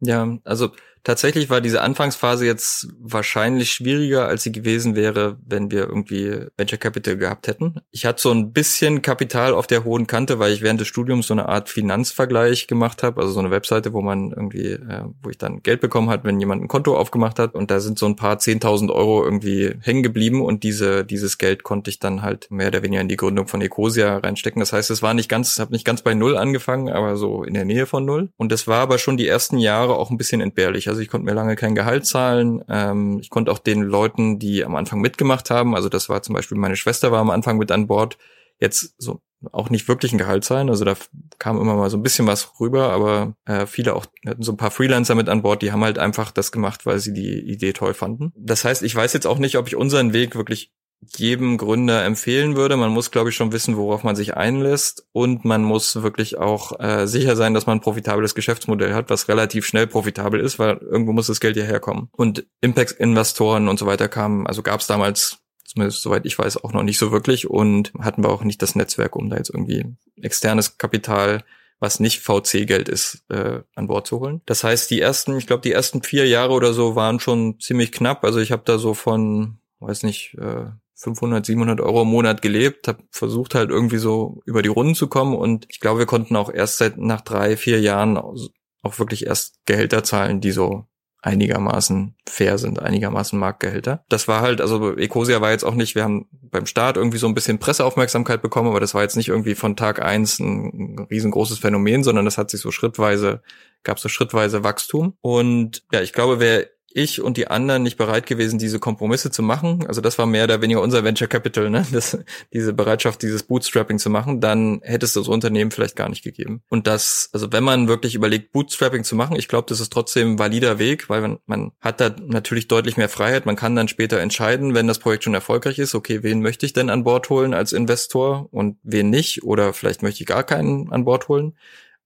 [0.00, 0.70] Ja, also
[1.04, 6.78] Tatsächlich war diese Anfangsphase jetzt wahrscheinlich schwieriger, als sie gewesen wäre, wenn wir irgendwie Venture
[6.78, 7.76] Capital gehabt hätten.
[7.90, 11.26] Ich hatte so ein bisschen Kapital auf der hohen Kante, weil ich während des Studiums
[11.26, 15.30] so eine Art Finanzvergleich gemacht habe, also so eine Webseite, wo man irgendwie, äh, wo
[15.30, 18.06] ich dann Geld bekommen hat, wenn jemand ein Konto aufgemacht hat und da sind so
[18.06, 22.50] ein paar 10.000 Euro irgendwie hängen geblieben und diese dieses Geld konnte ich dann halt
[22.50, 24.60] mehr oder weniger in die Gründung von Ecosia reinstecken.
[24.60, 27.54] Das heißt, es war nicht ganz, habe nicht ganz bei Null angefangen, aber so in
[27.54, 28.30] der Nähe von Null.
[28.36, 30.88] Und das war aber schon die ersten Jahre auch ein bisschen entbehrlich.
[30.92, 32.62] Also ich konnte mir lange kein Gehalt zahlen.
[32.68, 36.34] Ähm, ich konnte auch den Leuten, die am Anfang mitgemacht haben, also das war zum
[36.34, 38.18] Beispiel meine Schwester war am Anfang mit an Bord,
[38.60, 40.68] jetzt so auch nicht wirklich ein Gehalt zahlen.
[40.68, 40.94] Also da
[41.38, 44.58] kam immer mal so ein bisschen was rüber, aber äh, viele auch hatten so ein
[44.58, 47.72] paar Freelancer mit an Bord, die haben halt einfach das gemacht, weil sie die Idee
[47.72, 48.34] toll fanden.
[48.36, 50.72] Das heißt, ich weiß jetzt auch nicht, ob ich unseren Weg wirklich
[51.16, 52.76] jedem Gründer empfehlen würde.
[52.76, 56.78] Man muss, glaube ich, schon wissen, worauf man sich einlässt und man muss wirklich auch
[56.80, 60.78] äh, sicher sein, dass man ein profitables Geschäftsmodell hat, was relativ schnell profitabel ist, weil
[60.78, 62.08] irgendwo muss das Geld ja herkommen.
[62.12, 66.72] Und Impact-Investoren und so weiter kamen, also gab es damals zumindest soweit ich weiß, auch
[66.72, 69.86] noch nicht so wirklich und hatten wir auch nicht das Netzwerk, um da jetzt irgendwie
[70.20, 71.44] externes Kapital
[71.82, 74.40] was nicht VC-Geld ist, äh, an Bord zu holen.
[74.46, 77.90] Das heißt, die ersten, ich glaube, die ersten vier Jahre oder so waren schon ziemlich
[77.90, 78.24] knapp.
[78.24, 80.66] Also ich habe da so von, weiß nicht, äh,
[81.02, 85.08] 500, 700 Euro im Monat gelebt, habe versucht halt irgendwie so über die Runden zu
[85.08, 89.26] kommen und ich glaube, wir konnten auch erst seit nach drei, vier Jahren auch wirklich
[89.26, 90.86] erst Gehälter zahlen, die so
[91.22, 94.04] einigermaßen fair sind, einigermaßen Marktgehälter.
[94.08, 97.28] Das war halt, also Ecosia war jetzt auch nicht, wir haben beim Start irgendwie so
[97.28, 101.60] ein bisschen Presseaufmerksamkeit bekommen, aber das war jetzt nicht irgendwie von Tag eins ein riesengroßes
[101.60, 103.40] Phänomen, sondern das hat sich so schrittweise,
[103.84, 105.14] gab so schrittweise Wachstum.
[105.20, 109.42] Und ja, ich glaube, wer ich und die anderen nicht bereit gewesen, diese Kompromisse zu
[109.42, 109.86] machen.
[109.86, 111.86] Also das war mehr oder weniger unser Venture Capital, ne?
[111.92, 112.18] Das,
[112.52, 116.62] diese Bereitschaft, dieses Bootstrapping zu machen, dann hätte es das Unternehmen vielleicht gar nicht gegeben.
[116.68, 120.32] Und das, also wenn man wirklich überlegt, Bootstrapping zu machen, ich glaube, das ist trotzdem
[120.32, 123.46] ein valider Weg, weil man, man hat da natürlich deutlich mehr Freiheit.
[123.46, 126.72] Man kann dann später entscheiden, wenn das Projekt schon erfolgreich ist, okay, wen möchte ich
[126.72, 129.42] denn an Bord holen als Investor und wen nicht?
[129.44, 131.54] Oder vielleicht möchte ich gar keinen an Bord holen.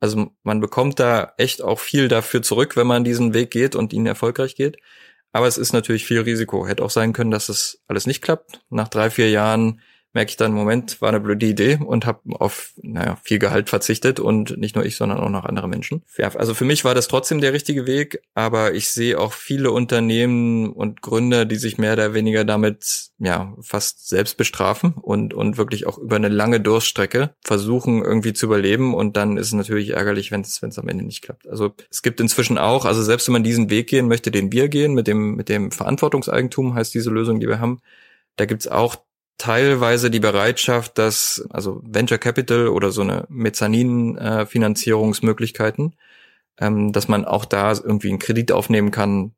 [0.00, 3.92] Also man bekommt da echt auch viel dafür zurück, wenn man diesen Weg geht und
[3.92, 4.76] ihn erfolgreich geht.
[5.32, 6.66] Aber es ist natürlich viel Risiko.
[6.66, 8.60] Hätte auch sein können, dass es alles nicht klappt.
[8.70, 9.80] Nach drei, vier Jahren
[10.16, 14.18] merke ich dann, Moment, war eine blöde Idee und habe auf naja, viel Gehalt verzichtet
[14.18, 16.04] und nicht nur ich, sondern auch noch andere Menschen.
[16.16, 19.72] Ja, also für mich war das trotzdem der richtige Weg, aber ich sehe auch viele
[19.72, 25.58] Unternehmen und Gründer, die sich mehr oder weniger damit ja fast selbst bestrafen und und
[25.58, 29.90] wirklich auch über eine lange Durststrecke versuchen irgendwie zu überleben und dann ist es natürlich
[29.90, 31.46] ärgerlich, wenn es wenn es am Ende nicht klappt.
[31.46, 34.70] Also es gibt inzwischen auch, also selbst wenn man diesen Weg gehen möchte, den wir
[34.70, 37.80] gehen mit dem mit dem Verantwortungseigentum heißt diese Lösung, die wir haben,
[38.36, 38.96] da gibt's auch
[39.38, 45.94] teilweise die Bereitschaft, dass also Venture Capital oder so eine Mezzanin-Finanzierungsmöglichkeiten,
[46.58, 49.32] ähm, dass man auch da irgendwie einen Kredit aufnehmen kann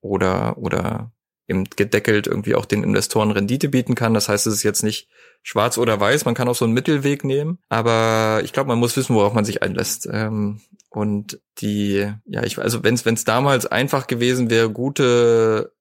[0.00, 1.12] oder oder
[1.46, 4.14] eben gedeckelt irgendwie auch den Investoren Rendite bieten kann.
[4.14, 5.08] Das heißt, es ist jetzt nicht
[5.42, 8.96] schwarz oder weiß, man kann auch so einen Mittelweg nehmen, aber ich glaube, man muss
[8.96, 10.08] wissen, worauf man sich einlässt.
[10.10, 15.72] Ähm, und die, ja, ich, also wenn es damals einfach gewesen wäre, gute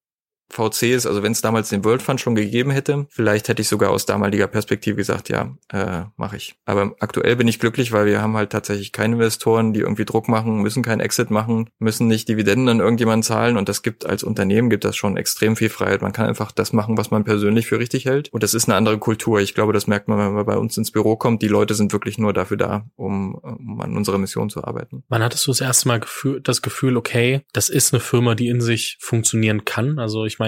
[0.54, 3.92] VCs, also wenn es damals den World Fund schon gegeben hätte, vielleicht hätte ich sogar
[3.92, 6.56] aus damaliger Perspektive gesagt, ja, äh, mache ich.
[6.66, 10.28] Aber aktuell bin ich glücklich, weil wir haben halt tatsächlich keine Investoren, die irgendwie Druck
[10.28, 14.24] machen, müssen kein Exit machen, müssen nicht Dividenden an irgendjemanden zahlen und das gibt als
[14.24, 16.02] Unternehmen gibt das schon extrem viel Freiheit.
[16.02, 18.76] Man kann einfach das machen, was man persönlich für richtig hält und das ist eine
[18.76, 19.39] andere Kultur.
[19.39, 21.42] Ich glaube, das merkt man, wenn man bei uns ins Büro kommt.
[21.42, 25.04] Die Leute sind wirklich nur dafür da, um, um an unserer Mission zu arbeiten.
[25.10, 28.48] Wann hattest du das erste Mal Gefühl, das Gefühl, okay, das ist eine Firma, die
[28.48, 30.00] in sich funktionieren kann?
[30.00, 30.43] Also ich meine,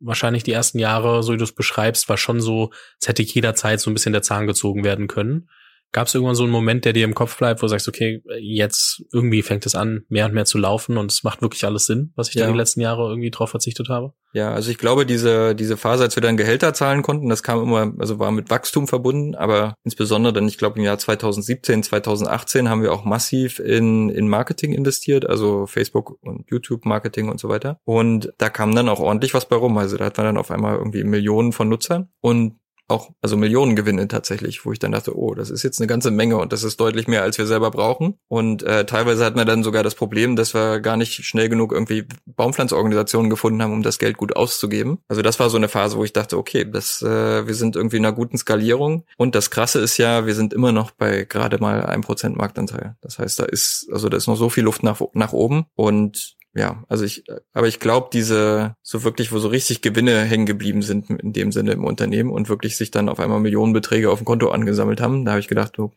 [0.00, 2.70] wahrscheinlich die ersten Jahre, so wie du es beschreibst, war schon so,
[3.00, 5.48] es hätte jederzeit so ein bisschen der Zahn gezogen werden können.
[5.96, 8.22] Gab es irgendwann so einen Moment, der dir im Kopf bleibt, wo du sagst, okay,
[8.38, 11.86] jetzt irgendwie fängt es an, mehr und mehr zu laufen und es macht wirklich alles
[11.86, 12.44] Sinn, was ich ja.
[12.44, 14.12] da die letzten Jahre irgendwie drauf verzichtet habe?
[14.34, 17.62] Ja, also ich glaube, diese, diese Phase, als wir dann Gehälter zahlen konnten, das kam
[17.62, 22.68] immer, also war mit Wachstum verbunden, aber insbesondere dann, ich glaube, im Jahr 2017, 2018
[22.68, 27.48] haben wir auch massiv in, in Marketing investiert, also Facebook und YouTube Marketing und so
[27.48, 27.80] weiter.
[27.84, 29.78] Und da kam dann auch ordentlich was bei rum.
[29.78, 32.10] Also da hat man dann auf einmal irgendwie Millionen von Nutzern.
[32.20, 35.86] Und auch, also Millionen Gewinne tatsächlich, wo ich dann dachte, oh, das ist jetzt eine
[35.86, 38.18] ganze Menge und das ist deutlich mehr, als wir selber brauchen.
[38.28, 41.72] Und äh, teilweise hatten wir dann sogar das Problem, dass wir gar nicht schnell genug
[41.72, 44.98] irgendwie Baumpflanzorganisationen gefunden haben, um das Geld gut auszugeben.
[45.08, 47.96] Also das war so eine Phase, wo ich dachte, okay, das, äh, wir sind irgendwie
[47.96, 49.04] in einer guten Skalierung.
[49.16, 52.96] Und das Krasse ist ja, wir sind immer noch bei gerade mal einem Prozent Marktanteil.
[53.00, 55.66] Das heißt, da ist, also da ist noch so viel Luft nach, nach oben.
[55.74, 60.46] Und ja, also ich, aber ich glaube, diese so wirklich, wo so richtig Gewinne hängen
[60.46, 64.20] geblieben sind in dem Sinne im Unternehmen und wirklich sich dann auf einmal Millionenbeträge auf
[64.20, 65.92] dem Konto angesammelt haben, da habe ich gedacht, oh,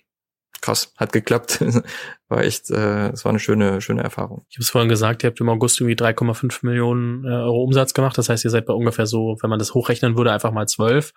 [0.60, 1.64] krass, hat geklappt.
[2.28, 4.46] war echt, äh, es war eine schöne, schöne Erfahrung.
[4.50, 7.94] Ich habe es vorhin gesagt, ihr habt im August irgendwie 3,5 Millionen äh, Euro Umsatz
[7.94, 8.18] gemacht.
[8.18, 11.14] Das heißt, ihr seid bei ungefähr so, wenn man das hochrechnen würde, einfach mal zwölf.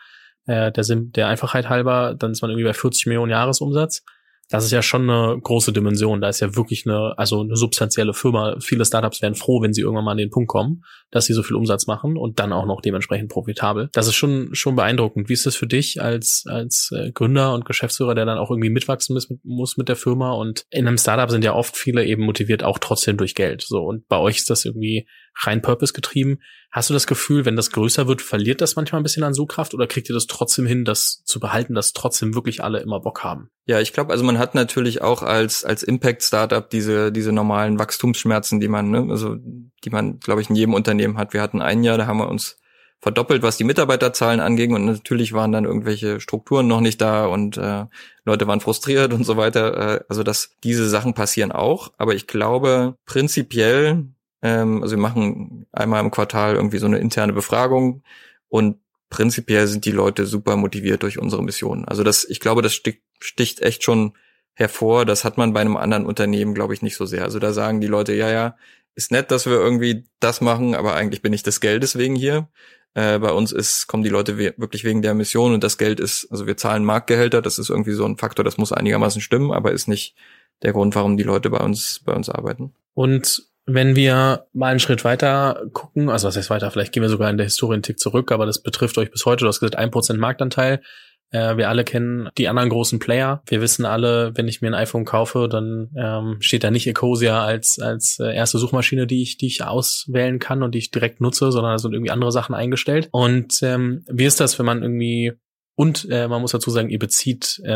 [0.46, 4.04] Äh, der, der Einfachheit halber, dann ist man irgendwie bei 40 Millionen Jahresumsatz
[4.52, 6.20] das ist ja schon eine große Dimension.
[6.20, 8.56] Da ist ja wirklich eine, also eine substanzielle Firma.
[8.60, 11.42] Viele Startups wären froh, wenn sie irgendwann mal an den Punkt kommen, dass sie so
[11.42, 13.88] viel Umsatz machen und dann auch noch dementsprechend profitabel.
[13.92, 15.30] Das ist schon, schon beeindruckend.
[15.30, 18.68] Wie ist das für dich als, als äh, Gründer und Geschäftsführer, der dann auch irgendwie
[18.68, 20.32] mitwachsen muss, muss mit der Firma?
[20.32, 23.62] Und in einem Startup sind ja oft viele eben motiviert auch trotzdem durch Geld.
[23.62, 23.82] So.
[23.82, 26.38] Und bei euch ist das irgendwie rein Purpose getrieben.
[26.70, 29.74] Hast du das Gefühl, wenn das größer wird, verliert das manchmal ein bisschen an Sogkraft
[29.74, 33.22] oder kriegt ihr das trotzdem hin, das zu behalten, dass trotzdem wirklich alle immer Bock
[33.22, 33.50] haben?
[33.66, 37.78] Ja, ich glaube, also man hat natürlich auch als als Impact Startup diese diese normalen
[37.78, 41.32] Wachstumsschmerzen, die man ne, also die man glaube ich in jedem Unternehmen hat.
[41.32, 42.58] Wir hatten ein Jahr, da haben wir uns
[43.02, 47.56] verdoppelt, was die Mitarbeiterzahlen anging und natürlich waren dann irgendwelche Strukturen noch nicht da und
[47.56, 47.86] äh,
[48.24, 49.96] Leute waren frustriert und so weiter.
[49.96, 54.06] Äh, also dass diese Sachen passieren auch, aber ich glaube prinzipiell,
[54.42, 58.02] ähm, also wir machen einmal im Quartal irgendwie so eine interne Befragung
[58.48, 58.78] und
[59.08, 61.84] prinzipiell sind die Leute super motiviert durch unsere Mission.
[61.84, 64.14] Also das, ich glaube, das sticht, echt schon
[64.54, 65.04] hervor.
[65.04, 67.22] Das hat man bei einem anderen Unternehmen, glaube ich, nicht so sehr.
[67.22, 68.56] Also da sagen die Leute, ja, ja,
[68.94, 72.48] ist nett, dass wir irgendwie das machen, aber eigentlich bin ich des Geldes wegen hier.
[72.94, 75.98] Äh, bei uns ist, kommen die Leute we wirklich wegen der Mission und das Geld
[75.98, 79.50] ist, also wir zahlen Marktgehälter, das ist irgendwie so ein Faktor, das muss einigermaßen stimmen,
[79.50, 80.14] aber ist nicht
[80.62, 82.74] der Grund, warum die Leute bei uns, bei uns arbeiten.
[82.92, 87.08] Und wenn wir mal einen Schritt weiter gucken, also was heißt weiter, vielleicht gehen wir
[87.10, 89.60] sogar in der Historie einen Tick zurück, aber das betrifft euch bis heute, du hast
[89.60, 90.82] gesagt, ein Prozent Marktanteil.
[91.30, 93.42] Äh, wir alle kennen die anderen großen Player.
[93.46, 97.42] Wir wissen alle, wenn ich mir ein iPhone kaufe, dann ähm, steht da nicht Ecosia
[97.42, 101.20] als als äh, erste Suchmaschine, die ich die ich auswählen kann und die ich direkt
[101.20, 103.08] nutze, sondern da sind irgendwie andere Sachen eingestellt.
[103.12, 105.32] Und ähm, wie ist das, wenn man irgendwie
[105.74, 107.72] und äh, man muss dazu sagen, ihr bezieht, äh,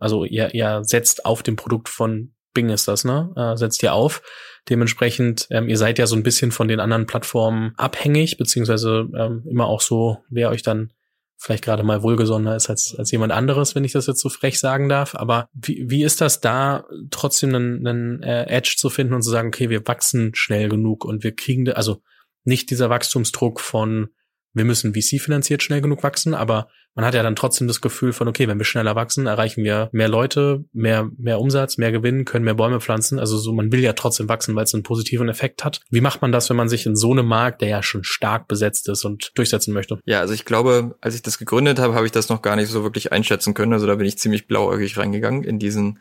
[0.00, 3.30] also ihr, ihr setzt auf dem Produkt von Bing ist das, ne?
[3.36, 4.22] Äh, setzt ihr auf.
[4.68, 9.44] Dementsprechend, ähm, ihr seid ja so ein bisschen von den anderen Plattformen abhängig, beziehungsweise ähm,
[9.48, 10.92] immer auch so, wer euch dann
[11.38, 14.58] vielleicht gerade mal wohlgesonnener ist als, als jemand anderes, wenn ich das jetzt so frech
[14.58, 15.14] sagen darf.
[15.14, 19.30] Aber wie, wie ist das da, trotzdem einen, einen äh, Edge zu finden und zu
[19.30, 22.02] sagen, okay, wir wachsen schnell genug und wir kriegen, also
[22.44, 24.08] nicht dieser Wachstumsdruck von,
[24.56, 28.26] wir müssen VC-finanziert schnell genug wachsen, aber man hat ja dann trotzdem das Gefühl von,
[28.26, 32.46] okay, wenn wir schneller wachsen, erreichen wir mehr Leute, mehr, mehr Umsatz, mehr Gewinn, können
[32.46, 33.18] mehr Bäume pflanzen.
[33.18, 35.80] Also so, man will ja trotzdem wachsen, weil es einen positiven Effekt hat.
[35.90, 38.48] Wie macht man das, wenn man sich in so einem Markt, der ja schon stark
[38.48, 40.00] besetzt ist und durchsetzen möchte?
[40.06, 42.70] Ja, also ich glaube, als ich das gegründet habe, habe ich das noch gar nicht
[42.70, 43.74] so wirklich einschätzen können.
[43.74, 45.98] Also da bin ich ziemlich blauäugig reingegangen in diesen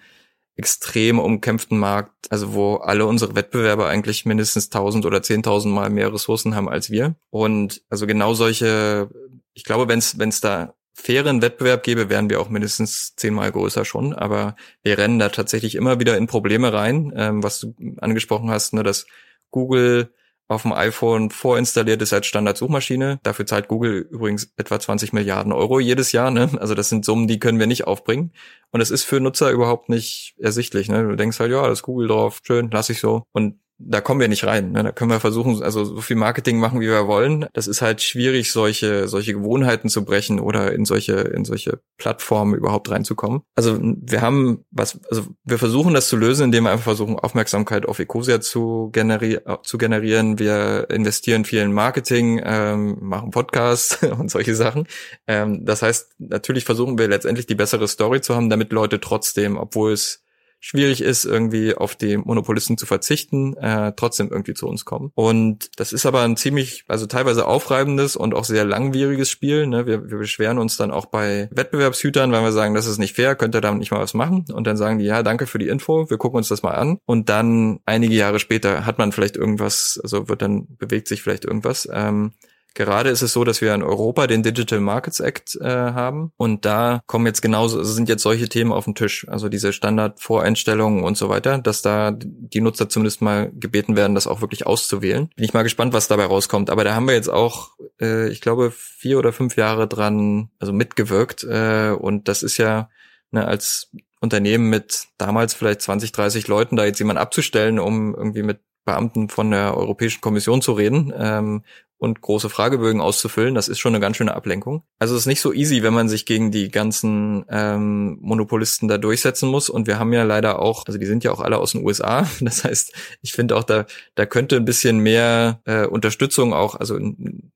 [0.55, 6.13] extrem umkämpften Markt, also wo alle unsere Wettbewerber eigentlich mindestens 1000 oder 10.000 Mal mehr
[6.13, 7.15] Ressourcen haben als wir.
[7.29, 9.09] Und also genau solche,
[9.53, 14.13] ich glaube, wenn es da fairen Wettbewerb gäbe, wären wir auch mindestens zehnmal größer schon.
[14.13, 18.73] Aber wir rennen da tatsächlich immer wieder in Probleme rein, ähm, was du angesprochen hast,
[18.73, 19.05] ne, dass
[19.51, 20.13] Google
[20.47, 23.19] auf dem iPhone vorinstalliert ist als Standardsuchmaschine.
[23.23, 26.29] Dafür zahlt Google übrigens etwa 20 Milliarden Euro jedes Jahr.
[26.29, 26.49] Ne?
[26.59, 28.31] Also das sind Summen, die können wir nicht aufbringen.
[28.71, 30.87] Und es ist für Nutzer überhaupt nicht ersichtlich.
[30.87, 31.03] Ne?
[31.03, 33.23] Du denkst halt, ja, das Google drauf, schön, lass ich so.
[33.31, 34.71] Und da kommen wir nicht rein.
[34.71, 34.83] Ne?
[34.83, 37.47] Da können wir versuchen, also so viel Marketing machen, wie wir wollen.
[37.53, 42.55] Das ist halt schwierig, solche, solche Gewohnheiten zu brechen oder in solche, in solche Plattformen
[42.55, 43.41] überhaupt reinzukommen.
[43.55, 47.85] Also wir haben was, also wir versuchen das zu lösen, indem wir einfach versuchen, Aufmerksamkeit
[47.85, 50.39] auf Ecosia zu, generi zu generieren.
[50.39, 54.87] Wir investieren viel in Marketing, ähm, machen Podcasts und solche Sachen.
[55.27, 59.57] Ähm, das heißt, natürlich versuchen wir letztendlich die bessere Story zu haben, damit Leute trotzdem,
[59.57, 60.24] obwohl es
[60.65, 65.11] schwierig ist, irgendwie auf die Monopolisten zu verzichten, äh, trotzdem irgendwie zu uns kommen.
[65.13, 69.67] Und das ist aber ein ziemlich, also teilweise aufreibendes und auch sehr langwieriges Spiel.
[69.67, 69.85] Ne?
[69.85, 73.35] Wir, wir beschweren uns dann auch bei Wettbewerbshütern, weil wir sagen, das ist nicht fair,
[73.35, 74.45] könnt ihr damit nicht mal was machen?
[74.51, 76.97] Und dann sagen die, ja, danke für die Info, wir gucken uns das mal an.
[77.05, 81.45] Und dann einige Jahre später hat man vielleicht irgendwas, also wird dann, bewegt sich vielleicht
[81.45, 81.87] irgendwas.
[81.93, 82.31] Ähm,
[82.75, 86.65] Gerade ist es so, dass wir in Europa den Digital Markets Act äh, haben und
[86.65, 91.03] da kommen jetzt genauso, also sind jetzt solche Themen auf den Tisch, also diese Standardvoreinstellungen
[91.03, 95.29] und so weiter, dass da die Nutzer zumindest mal gebeten werden, das auch wirklich auszuwählen.
[95.37, 96.69] Bin ich mal gespannt, was dabei rauskommt.
[96.69, 97.69] Aber da haben wir jetzt auch,
[98.01, 102.89] äh, ich glaube, vier oder fünf Jahre dran, also mitgewirkt äh, und das ist ja
[103.31, 108.43] ne, als Unternehmen mit damals vielleicht 20, 30 Leuten da jetzt jemand abzustellen, um irgendwie
[108.43, 111.63] mit Beamten von der Europäischen Kommission zu reden ähm,
[111.97, 114.83] und große Fragebögen auszufüllen, das ist schon eine ganz schöne Ablenkung.
[114.99, 118.97] Also es ist nicht so easy, wenn man sich gegen die ganzen ähm, Monopolisten da
[118.97, 119.69] durchsetzen muss.
[119.69, 122.27] Und wir haben ja leider auch, also die sind ja auch alle aus den USA.
[122.45, 126.95] Das heißt, ich finde auch da, da könnte ein bisschen mehr äh, Unterstützung auch, also
[126.95, 127.51] in,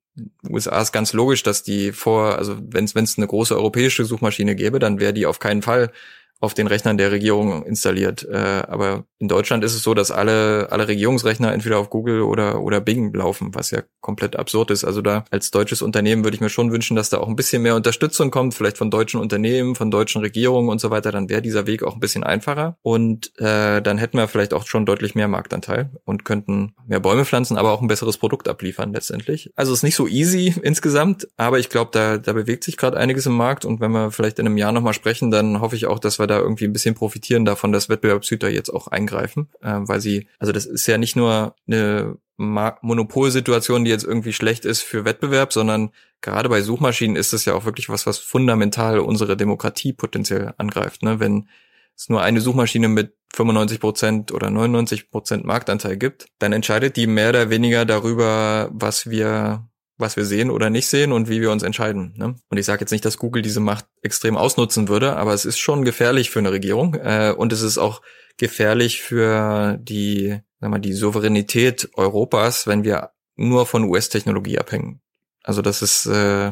[0.50, 4.80] USA ist ganz logisch, dass die vor, also wenn es eine große europäische Suchmaschine gäbe,
[4.80, 5.92] dann wäre die auf keinen Fall
[6.40, 8.24] auf den Rechnern der Regierung installiert.
[8.24, 12.62] Äh, aber in Deutschland ist es so, dass alle, alle Regierungsrechner entweder auf Google oder,
[12.62, 14.86] oder Bing laufen, was ja komplett absurd ist.
[14.86, 17.62] Also da als deutsches Unternehmen würde ich mir schon wünschen, dass da auch ein bisschen
[17.62, 21.12] mehr Unterstützung kommt, vielleicht von deutschen Unternehmen, von deutschen Regierungen und so weiter.
[21.12, 22.78] Dann wäre dieser Weg auch ein bisschen einfacher.
[22.82, 27.26] Und äh, dann hätten wir vielleicht auch schon deutlich mehr Marktanteil und könnten mehr Bäume
[27.26, 29.52] pflanzen, aber auch ein besseres Produkt abliefern letztendlich.
[29.58, 32.96] Also es ist nicht so easy insgesamt, aber ich glaube, da, da bewegt sich gerade
[32.96, 33.66] einiges im Markt.
[33.66, 36.29] Und wenn wir vielleicht in einem Jahr nochmal sprechen, dann hoffe ich auch, dass wir
[36.30, 40.52] da irgendwie ein bisschen profitieren davon, dass Wettbewerbshüter jetzt auch eingreifen, äh, weil sie, also
[40.52, 45.92] das ist ja nicht nur eine Monopolsituation, die jetzt irgendwie schlecht ist für Wettbewerb, sondern
[46.22, 51.04] gerade bei Suchmaschinen ist es ja auch wirklich was, was fundamental unsere Demokratie potenziell angreift.
[51.04, 51.20] Ne?
[51.20, 51.50] Wenn
[51.98, 57.08] es nur eine Suchmaschine mit 95 Prozent oder 99 Prozent Marktanteil gibt, dann entscheidet die
[57.08, 59.69] mehr oder weniger darüber, was wir
[60.00, 62.14] was wir sehen oder nicht sehen und wie wir uns entscheiden.
[62.18, 62.36] Ne?
[62.50, 65.60] Und ich sage jetzt nicht, dass Google diese Macht extrem ausnutzen würde, aber es ist
[65.60, 68.02] schon gefährlich für eine Regierung äh, und es ist auch
[68.38, 75.02] gefährlich für die, sag mal, die Souveränität Europas, wenn wir nur von US-Technologie abhängen.
[75.44, 76.52] Also das ist, äh,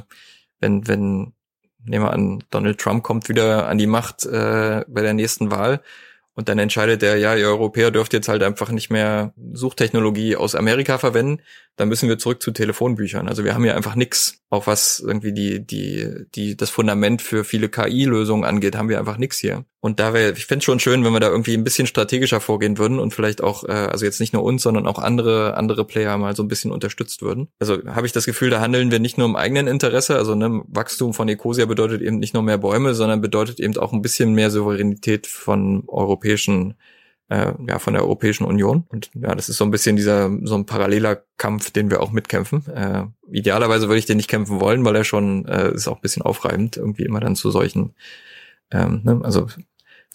[0.59, 1.33] wenn, wenn,
[1.83, 5.81] nehmen wir an, Donald Trump kommt wieder an die Macht äh, bei der nächsten Wahl
[6.37, 10.53] und dann entscheidet er, ja, ihr Europäer dürft jetzt halt einfach nicht mehr Suchtechnologie aus
[10.53, 11.41] Amerika verwenden.
[11.77, 13.27] Dann müssen wir zurück zu Telefonbüchern.
[13.27, 17.43] Also wir haben hier einfach nix, auch was irgendwie die, die, die, das Fundament für
[17.43, 19.63] viele KI-Lösungen angeht, haben wir einfach nix hier.
[19.79, 22.79] Und da wäre, ich fände schon schön, wenn wir da irgendwie ein bisschen strategischer vorgehen
[22.79, 26.17] würden und vielleicht auch, äh, also jetzt nicht nur uns, sondern auch andere, andere Player
[26.17, 27.47] mal so ein bisschen unterstützt würden.
[27.59, 30.15] Also habe ich das Gefühl, da handeln wir nicht nur im eigenen Interesse.
[30.15, 33.93] Also ne, Wachstum von Ecosia bedeutet eben nicht nur mehr Bäume, sondern bedeutet eben auch
[33.93, 36.73] ein bisschen mehr Souveränität von europäischen
[37.29, 38.85] äh, ja, von der Europäischen Union.
[38.89, 42.11] Und ja, das ist so ein bisschen dieser, so ein paralleler Kampf, den wir auch
[42.11, 42.65] mitkämpfen.
[42.67, 46.01] Äh, idealerweise würde ich den nicht kämpfen wollen, weil er schon äh, ist auch ein
[46.01, 47.93] bisschen aufreibend, irgendwie immer dann zu solchen,
[48.71, 49.47] ähm, ne, also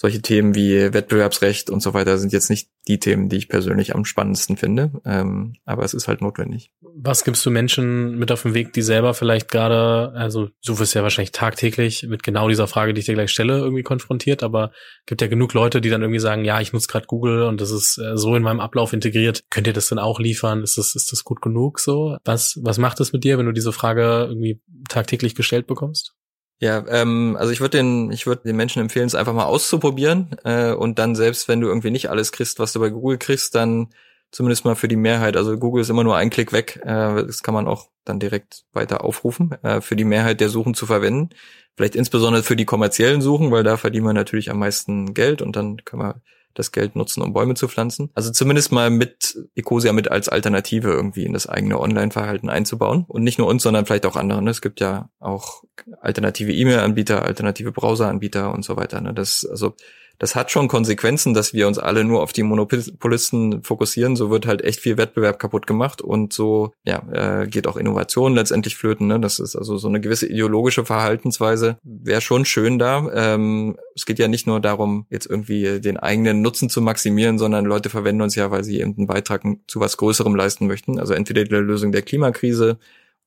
[0.02, 3.94] solche Themen wie Wettbewerbsrecht und so weiter sind jetzt nicht die Themen, die ich persönlich
[3.94, 4.90] am spannendsten finde.
[5.04, 6.72] Ähm, aber es ist halt notwendig.
[6.80, 10.94] Was gibst du Menschen mit auf den Weg, die selber vielleicht gerade, also du wirst
[10.94, 14.72] ja wahrscheinlich tagtäglich mit genau dieser Frage, die ich dir gleich stelle, irgendwie konfrontiert, aber
[15.06, 17.70] gibt ja genug Leute, die dann irgendwie sagen, ja, ich nutze gerade Google und das
[17.70, 19.44] ist äh, so in meinem Ablauf integriert.
[19.50, 20.64] Könnt ihr das dann auch liefern?
[20.64, 22.16] Ist das, ist das gut genug so?
[22.24, 26.16] Was, was macht es mit dir, wenn du diese Frage irgendwie tagtäglich gestellt bekommst?
[26.62, 30.36] Ja, ähm, also ich würde den, ich würde den Menschen empfehlen, es einfach mal auszuprobieren
[30.44, 33.56] äh, und dann selbst, wenn du irgendwie nicht alles kriegst, was du bei Google kriegst,
[33.56, 33.88] dann
[34.30, 35.36] zumindest mal für die Mehrheit.
[35.36, 36.80] Also Google ist immer nur ein Klick weg.
[36.84, 40.74] Äh, das kann man auch dann direkt weiter aufrufen, äh, für die Mehrheit der Suchen
[40.74, 41.30] zu verwenden.
[41.76, 45.56] Vielleicht insbesondere für die kommerziellen Suchen, weil da verdienen wir natürlich am meisten Geld und
[45.56, 46.22] dann können wir
[46.54, 48.10] das Geld nutzen, um Bäume zu pflanzen.
[48.14, 53.04] Also zumindest mal mit Ecosia mit als Alternative irgendwie in das eigene Online-Verhalten einzubauen.
[53.08, 54.42] Und nicht nur uns, sondern vielleicht auch andere.
[54.42, 54.50] Ne?
[54.50, 55.64] Es gibt ja auch
[56.00, 59.00] alternative E-Mail-Anbieter, alternative Browser-Anbieter und so weiter.
[59.00, 59.14] Ne?
[59.14, 59.74] Das, also
[60.22, 64.14] das hat schon Konsequenzen, dass wir uns alle nur auf die Monopolisten fokussieren.
[64.14, 68.36] So wird halt echt viel Wettbewerb kaputt gemacht und so ja äh, geht auch Innovation
[68.36, 69.08] letztendlich flöten.
[69.08, 69.18] Ne?
[69.18, 71.76] Das ist also so eine gewisse ideologische Verhaltensweise.
[71.82, 73.10] Wäre schon schön da.
[73.12, 77.64] Ähm, es geht ja nicht nur darum, jetzt irgendwie den eigenen Nutzen zu maximieren, sondern
[77.64, 81.00] Leute verwenden uns ja, weil sie eben einen Beitrag zu was Größerem leisten möchten.
[81.00, 82.78] Also entweder die Lösung der Klimakrise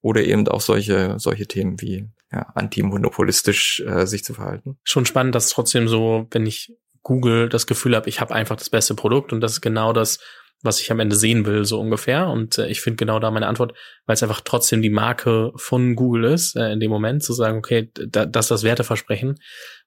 [0.01, 4.77] oder eben auch solche solche Themen wie ja, antimonopolistisch äh, sich zu verhalten.
[4.85, 6.73] Schon spannend, dass trotzdem so, wenn ich
[7.05, 10.19] Google das Gefühl habe, ich habe einfach das beste Produkt und das ist genau das,
[10.63, 12.27] was ich am Ende sehen will, so ungefähr.
[12.27, 13.73] Und äh, ich finde genau da meine Antwort,
[14.07, 17.59] weil es einfach trotzdem die Marke von Google ist, äh, in dem Moment zu sagen,
[17.59, 19.35] okay, da, das ist das Werteversprechen.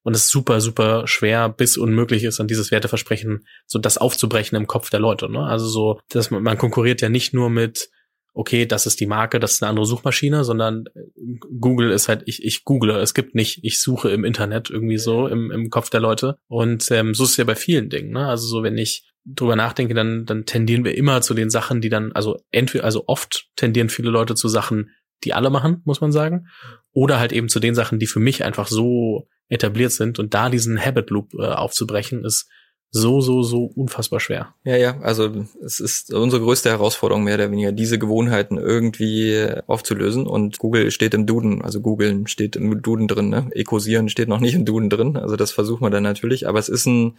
[0.03, 4.69] Und es super, super schwer bis unmöglich ist, an dieses Werteversprechen so das aufzubrechen im
[4.69, 5.29] Kopf der Leute.
[5.29, 5.45] Ne?
[5.45, 7.91] Also so, dass man, man konkurriert ja nicht nur mit
[8.33, 12.23] okay, das ist die Marke, das ist eine andere Suchmaschine, sondern äh, Google ist halt,
[12.27, 15.91] ich, ich google, es gibt nicht, ich suche im Internet irgendwie so im, im Kopf
[15.91, 16.39] der Leute.
[16.47, 18.11] Und ähm, so ist es ja bei vielen Dingen.
[18.11, 18.27] Ne?
[18.27, 21.89] Also so, wenn ich drüber nachdenke, dann, dann tendieren wir immer zu den Sachen, die
[21.89, 24.91] dann, also entweder, also oft tendieren viele Leute zu Sachen,
[25.25, 26.47] die alle machen, muss man sagen.
[26.93, 30.19] Oder halt eben zu den Sachen, die für mich einfach so etabliert sind.
[30.19, 32.49] Und da diesen Habit Loop äh, aufzubrechen, ist
[32.91, 34.55] so, so, so unfassbar schwer.
[34.65, 40.27] Ja, ja, also es ist unsere größte Herausforderung mehr oder weniger, diese Gewohnheiten irgendwie aufzulösen.
[40.27, 43.49] Und Google steht im Duden, also googeln steht im Duden drin, ne?
[43.53, 45.17] Ecosieren steht noch nicht im Duden drin.
[45.17, 46.49] Also das versuchen wir dann natürlich.
[46.49, 47.19] Aber es ist ein,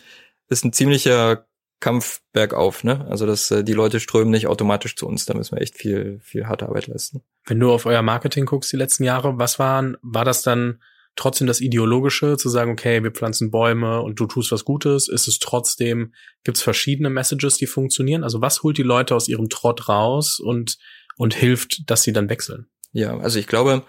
[0.50, 1.46] ist ein ziemlicher
[1.80, 3.06] Kampf bergauf, ne?
[3.08, 6.20] Also dass äh, die Leute strömen nicht automatisch zu uns, da müssen wir echt viel,
[6.22, 7.22] viel harte Arbeit leisten.
[7.46, 10.82] Wenn du auf euer Marketing guckst die letzten Jahre, was waren, war das dann
[11.20, 15.08] trotzdem das Ideologische, zu sagen, okay, wir pflanzen Bäume und du tust was Gutes?
[15.08, 18.24] Ist es trotzdem, gibt es verschiedene Messages, die funktionieren?
[18.24, 20.78] Also was holt die Leute aus ihrem Trott raus und,
[21.18, 22.68] und hilft, dass sie dann wechseln?
[22.92, 23.84] Ja, also ich glaube,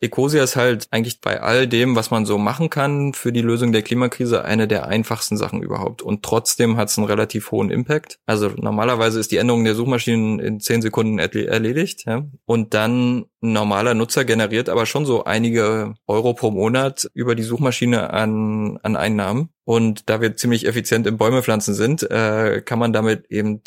[0.00, 3.72] Ecosia ist halt eigentlich bei all dem, was man so machen kann für die Lösung
[3.72, 6.02] der Klimakrise, eine der einfachsten Sachen überhaupt.
[6.02, 8.18] Und trotzdem hat es einen relativ hohen Impact.
[8.26, 12.04] Also normalerweise ist die Änderung der Suchmaschinen in zehn Sekunden erledigt.
[12.06, 12.26] Ja?
[12.44, 17.42] Und dann ein normaler Nutzer generiert aber schon so einige Euro pro Monat über die
[17.42, 19.50] Suchmaschine an, an Einnahmen.
[19.64, 23.62] Und da wir ziemlich effizient im Bäumepflanzen sind, äh, kann man damit eben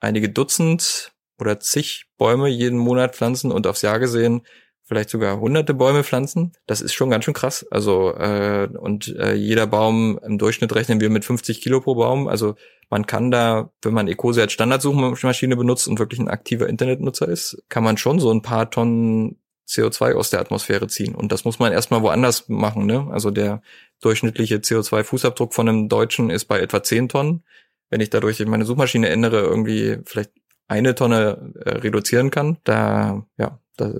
[0.00, 4.42] einige Dutzend oder zig Bäume jeden Monat pflanzen und aufs Jahr gesehen
[4.86, 6.52] vielleicht sogar hunderte Bäume pflanzen.
[6.66, 7.66] Das ist schon ganz schön krass.
[7.70, 12.28] Also äh, und äh, jeder Baum im Durchschnitt rechnen wir mit 50 Kilo pro Baum.
[12.28, 12.54] Also
[12.88, 17.62] man kann da, wenn man Ecosia als Standardsuchmaschine benutzt und wirklich ein aktiver Internetnutzer ist,
[17.68, 21.16] kann man schon so ein paar Tonnen CO2 aus der Atmosphäre ziehen.
[21.16, 22.86] Und das muss man erstmal woanders machen.
[22.86, 23.08] Ne?
[23.10, 23.62] Also der
[24.00, 27.42] durchschnittliche CO2-Fußabdruck von einem Deutschen ist bei etwa 10 Tonnen.
[27.90, 30.30] Wenn ich dadurch meine Suchmaschine ändere, irgendwie vielleicht
[30.68, 33.92] eine Tonne äh, reduzieren kann, da, ja, da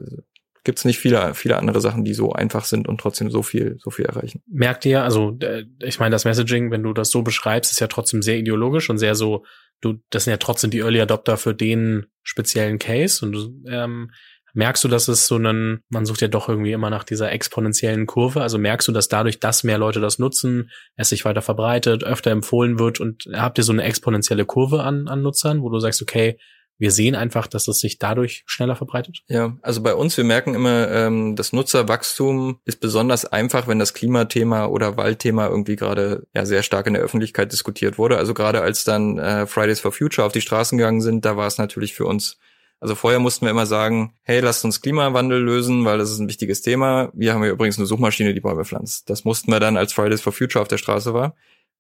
[0.67, 3.91] gibt's nicht viele, viele andere Sachen, die so einfach sind und trotzdem so viel, so
[3.91, 4.43] viel erreichen.
[4.51, 7.87] Merkt ihr, also äh, ich meine, das Messaging, wenn du das so beschreibst, ist ja
[7.87, 9.45] trotzdem sehr ideologisch und sehr so,
[9.81, 14.11] du, das sind ja trotzdem die Early Adopter für den speziellen Case und du, ähm,
[14.55, 18.07] merkst du, dass es so einen, man sucht ja doch irgendwie immer nach dieser exponentiellen
[18.07, 22.03] Kurve, also merkst du, dass dadurch, dass mehr Leute das nutzen, es sich weiter verbreitet,
[22.03, 25.79] öfter empfohlen wird und habt ihr so eine exponentielle Kurve an, an Nutzern, wo du
[25.79, 26.39] sagst, okay,
[26.79, 29.23] wir sehen einfach, dass es sich dadurch schneller verbreitet?
[29.29, 33.95] Ja, also bei uns, wir merken immer, ähm, das Nutzerwachstum ist besonders einfach, wenn das
[33.95, 38.19] Klimathema oder Waldthema irgendwie gerade ja sehr stark in der Öffentlichkeit diskutiert wurde.
[38.19, 41.47] Also gerade als dann äh, Fridays for Future auf die Straßen gegangen sind, da war
[41.47, 42.39] es natürlich für uns
[42.79, 46.29] also vorher mussten wir immer sagen, hey, lasst uns Klimawandel lösen, weil das ist ein
[46.29, 47.11] wichtiges Thema.
[47.15, 49.09] Wir haben ja übrigens eine Suchmaschine, die Bäume pflanzt.
[49.09, 51.35] Das mussten wir dann, als Fridays for Future auf der Straße war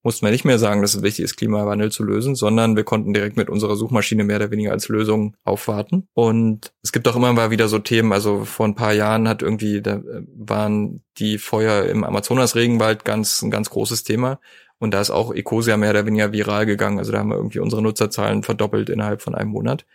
[0.06, 3.12] mussten wir nicht mehr sagen, dass es wichtig ist, Klimawandel zu lösen, sondern wir konnten
[3.12, 6.06] direkt mit unserer Suchmaschine mehr oder weniger als Lösung aufwarten.
[6.14, 9.42] Und es gibt auch immer mal wieder so Themen, also vor ein paar Jahren hat
[9.42, 14.38] irgendwie, da äh, waren die Feuer im Amazonas-Regenwald ganz, ein ganz großes Thema.
[14.78, 17.00] Und da ist auch Ecosia mehr oder weniger viral gegangen.
[17.00, 19.86] Also da haben wir irgendwie unsere Nutzerzahlen verdoppelt innerhalb von einem Monat.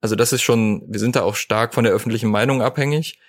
[0.00, 3.20] Also das ist schon, wir sind da auch stark von der öffentlichen Meinung abhängig.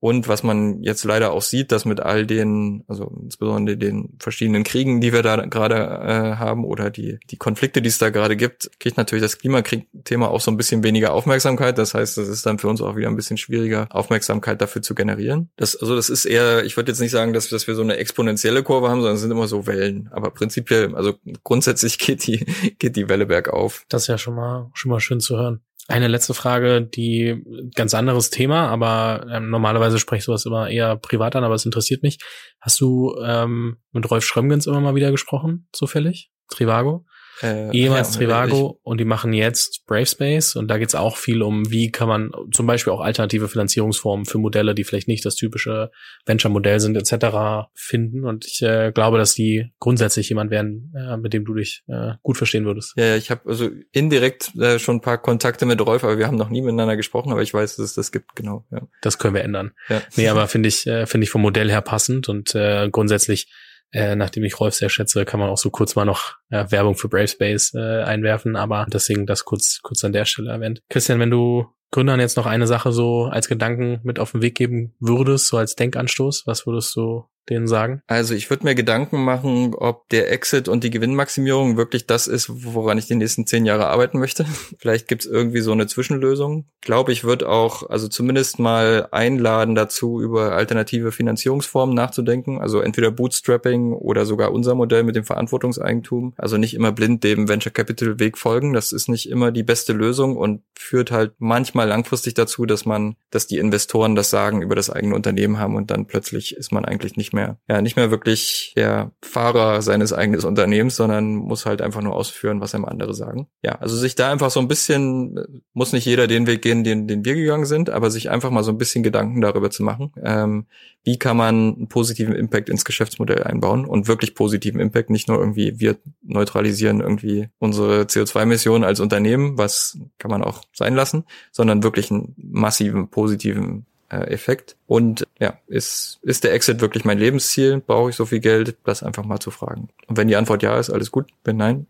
[0.00, 4.64] Und was man jetzt leider auch sieht, dass mit all den, also insbesondere den verschiedenen
[4.64, 8.36] Kriegen, die wir da gerade äh, haben oder die, die Konflikte, die es da gerade
[8.36, 11.76] gibt, kriegt natürlich das Klimakrieg-Thema auch so ein bisschen weniger Aufmerksamkeit.
[11.76, 14.94] Das heißt, es ist dann für uns auch wieder ein bisschen schwieriger, Aufmerksamkeit dafür zu
[14.94, 15.50] generieren.
[15.56, 17.98] Das, also das ist eher, ich würde jetzt nicht sagen, dass, dass wir so eine
[17.98, 20.08] exponentielle Kurve haben, sondern es sind immer so Wellen.
[20.12, 22.46] Aber prinzipiell, also grundsätzlich geht die,
[22.78, 23.84] geht die Welle bergauf.
[23.90, 25.60] Das ist ja schon mal, schon mal schön zu hören.
[25.90, 27.42] Eine letzte Frage, die
[27.74, 31.64] ganz anderes Thema, aber ähm, normalerweise spreche ich sowas immer eher privat an, aber es
[31.64, 32.18] interessiert mich.
[32.60, 36.30] Hast du ähm, mit Rolf Schrömgens immer mal wieder gesprochen, zufällig?
[36.48, 37.06] Trivago?
[37.42, 41.42] Äh, ehemals ja, Trivago und die machen jetzt Bravespace und da geht es auch viel
[41.42, 45.36] um, wie kann man zum Beispiel auch alternative Finanzierungsformen für Modelle, die vielleicht nicht das
[45.36, 45.90] typische
[46.26, 47.68] Venture-Modell sind, etc.
[47.74, 48.24] finden.
[48.24, 52.12] Und ich äh, glaube, dass die grundsätzlich jemand wären, äh, mit dem du dich äh,
[52.22, 52.94] gut verstehen würdest.
[52.96, 56.36] Ja, ich habe also indirekt äh, schon ein paar Kontakte mit Rolf, aber wir haben
[56.36, 58.66] noch nie miteinander gesprochen, aber ich weiß, dass es das gibt, genau.
[58.70, 58.82] Ja.
[59.00, 59.72] Das können wir ändern.
[59.88, 60.02] Ja.
[60.16, 63.48] Nee, aber finde ich, äh, finde ich vom Modell her passend und äh, grundsätzlich
[63.92, 66.96] äh, nachdem ich Rolf sehr schätze, kann man auch so kurz mal noch äh, Werbung
[66.96, 70.80] für Bravespace äh, einwerfen, aber deswegen das kurz, kurz an der Stelle erwähnt.
[70.88, 74.54] Christian, wenn du Gründern jetzt noch eine Sache so als Gedanken mit auf den Weg
[74.54, 78.02] geben würdest, so als Denkanstoß, was würdest du denen sagen?
[78.06, 82.48] Also ich würde mir Gedanken machen, ob der Exit und die Gewinnmaximierung wirklich das ist,
[82.64, 84.46] woran ich die nächsten zehn Jahre arbeiten möchte.
[84.78, 86.66] Vielleicht gibt es irgendwie so eine Zwischenlösung.
[86.80, 92.60] Glaube, ich würde auch, also zumindest mal einladen dazu, über alternative Finanzierungsformen nachzudenken.
[92.60, 96.34] Also entweder Bootstrapping oder sogar unser Modell mit dem Verantwortungseigentum.
[96.36, 98.72] Also nicht immer blind dem Venture Capital Weg folgen.
[98.72, 103.16] Das ist nicht immer die beste Lösung und führt halt manchmal langfristig dazu, dass man,
[103.30, 106.84] dass die Investoren das Sagen über das eigene Unternehmen haben und dann plötzlich ist man
[106.84, 111.66] eigentlich nicht mehr mehr, ja, nicht mehr wirklich der Fahrer seines eigenen Unternehmens, sondern muss
[111.66, 113.48] halt einfach nur ausführen, was einem andere sagen.
[113.62, 117.06] Ja, also sich da einfach so ein bisschen, muss nicht jeder den Weg gehen, den,
[117.06, 120.12] den wir gegangen sind, aber sich einfach mal so ein bisschen Gedanken darüber zu machen,
[120.22, 120.66] ähm,
[121.02, 125.38] wie kann man einen positiven Impact ins Geschäftsmodell einbauen und wirklich positiven Impact, nicht nur
[125.38, 131.82] irgendwie wir neutralisieren irgendwie unsere CO2-Emissionen als Unternehmen, was kann man auch sein lassen, sondern
[131.82, 134.76] wirklich einen massiven positiven äh, Effekt.
[134.86, 137.80] Und ja, ist, ist der Exit wirklich mein Lebensziel?
[137.80, 138.76] Brauche ich so viel Geld?
[138.84, 139.88] Das einfach mal zu fragen.
[140.06, 141.30] Und wenn die Antwort ja ist, alles gut.
[141.44, 141.86] Wenn nein,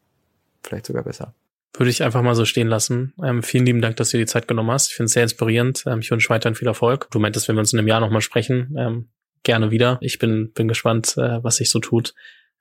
[0.62, 1.34] vielleicht sogar besser.
[1.74, 3.14] Würde ich einfach mal so stehen lassen.
[3.24, 4.90] Ähm, vielen lieben Dank, dass du dir die Zeit genommen hast.
[4.90, 5.84] Ich finde es sehr inspirierend.
[5.86, 7.08] Ähm, ich wünsche weiterhin viel Erfolg.
[7.10, 9.08] Du meintest, wenn wir uns in einem Jahr nochmal sprechen, ähm,
[9.42, 9.98] gerne wieder.
[10.00, 12.14] Ich bin, bin gespannt, äh, was sich so tut.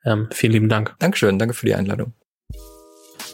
[0.04, 0.94] Ähm, vielen lieben Dank.
[0.98, 2.14] Dankeschön, danke für die Einladung.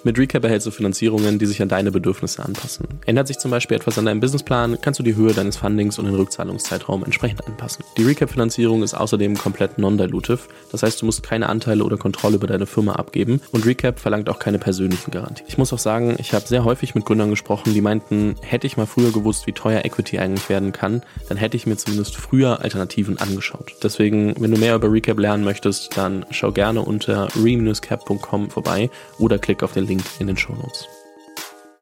[0.05, 2.87] Mit Recap erhältst du Finanzierungen, die sich an deine Bedürfnisse anpassen.
[3.07, 6.07] Ändert sich zum Beispiel etwas an deinem Businessplan, kannst du die Höhe deines Fundings und
[6.07, 7.85] den Rückzahlungszeitraum entsprechend anpassen.
[7.97, 10.41] Die Recap-Finanzierung ist außerdem komplett non-dilutive,
[10.73, 14.29] das heißt, du musst keine Anteile oder Kontrolle über deine Firma abgeben und Recap verlangt
[14.29, 15.47] auch keine persönlichen Garantien.
[15.49, 18.77] Ich muss auch sagen, ich habe sehr häufig mit Gründern gesprochen, die meinten, hätte ich
[18.77, 22.61] mal früher gewusst, wie teuer Equity eigentlich werden kann, dann hätte ich mir zumindest früher
[22.63, 23.75] Alternativen angeschaut.
[23.83, 29.39] Deswegen, wenn du mehr über Recap lernen möchtest, dann schau gerne unter re-cap.com vorbei oder
[29.39, 30.96] klick auf den Link Link in den Shownotes.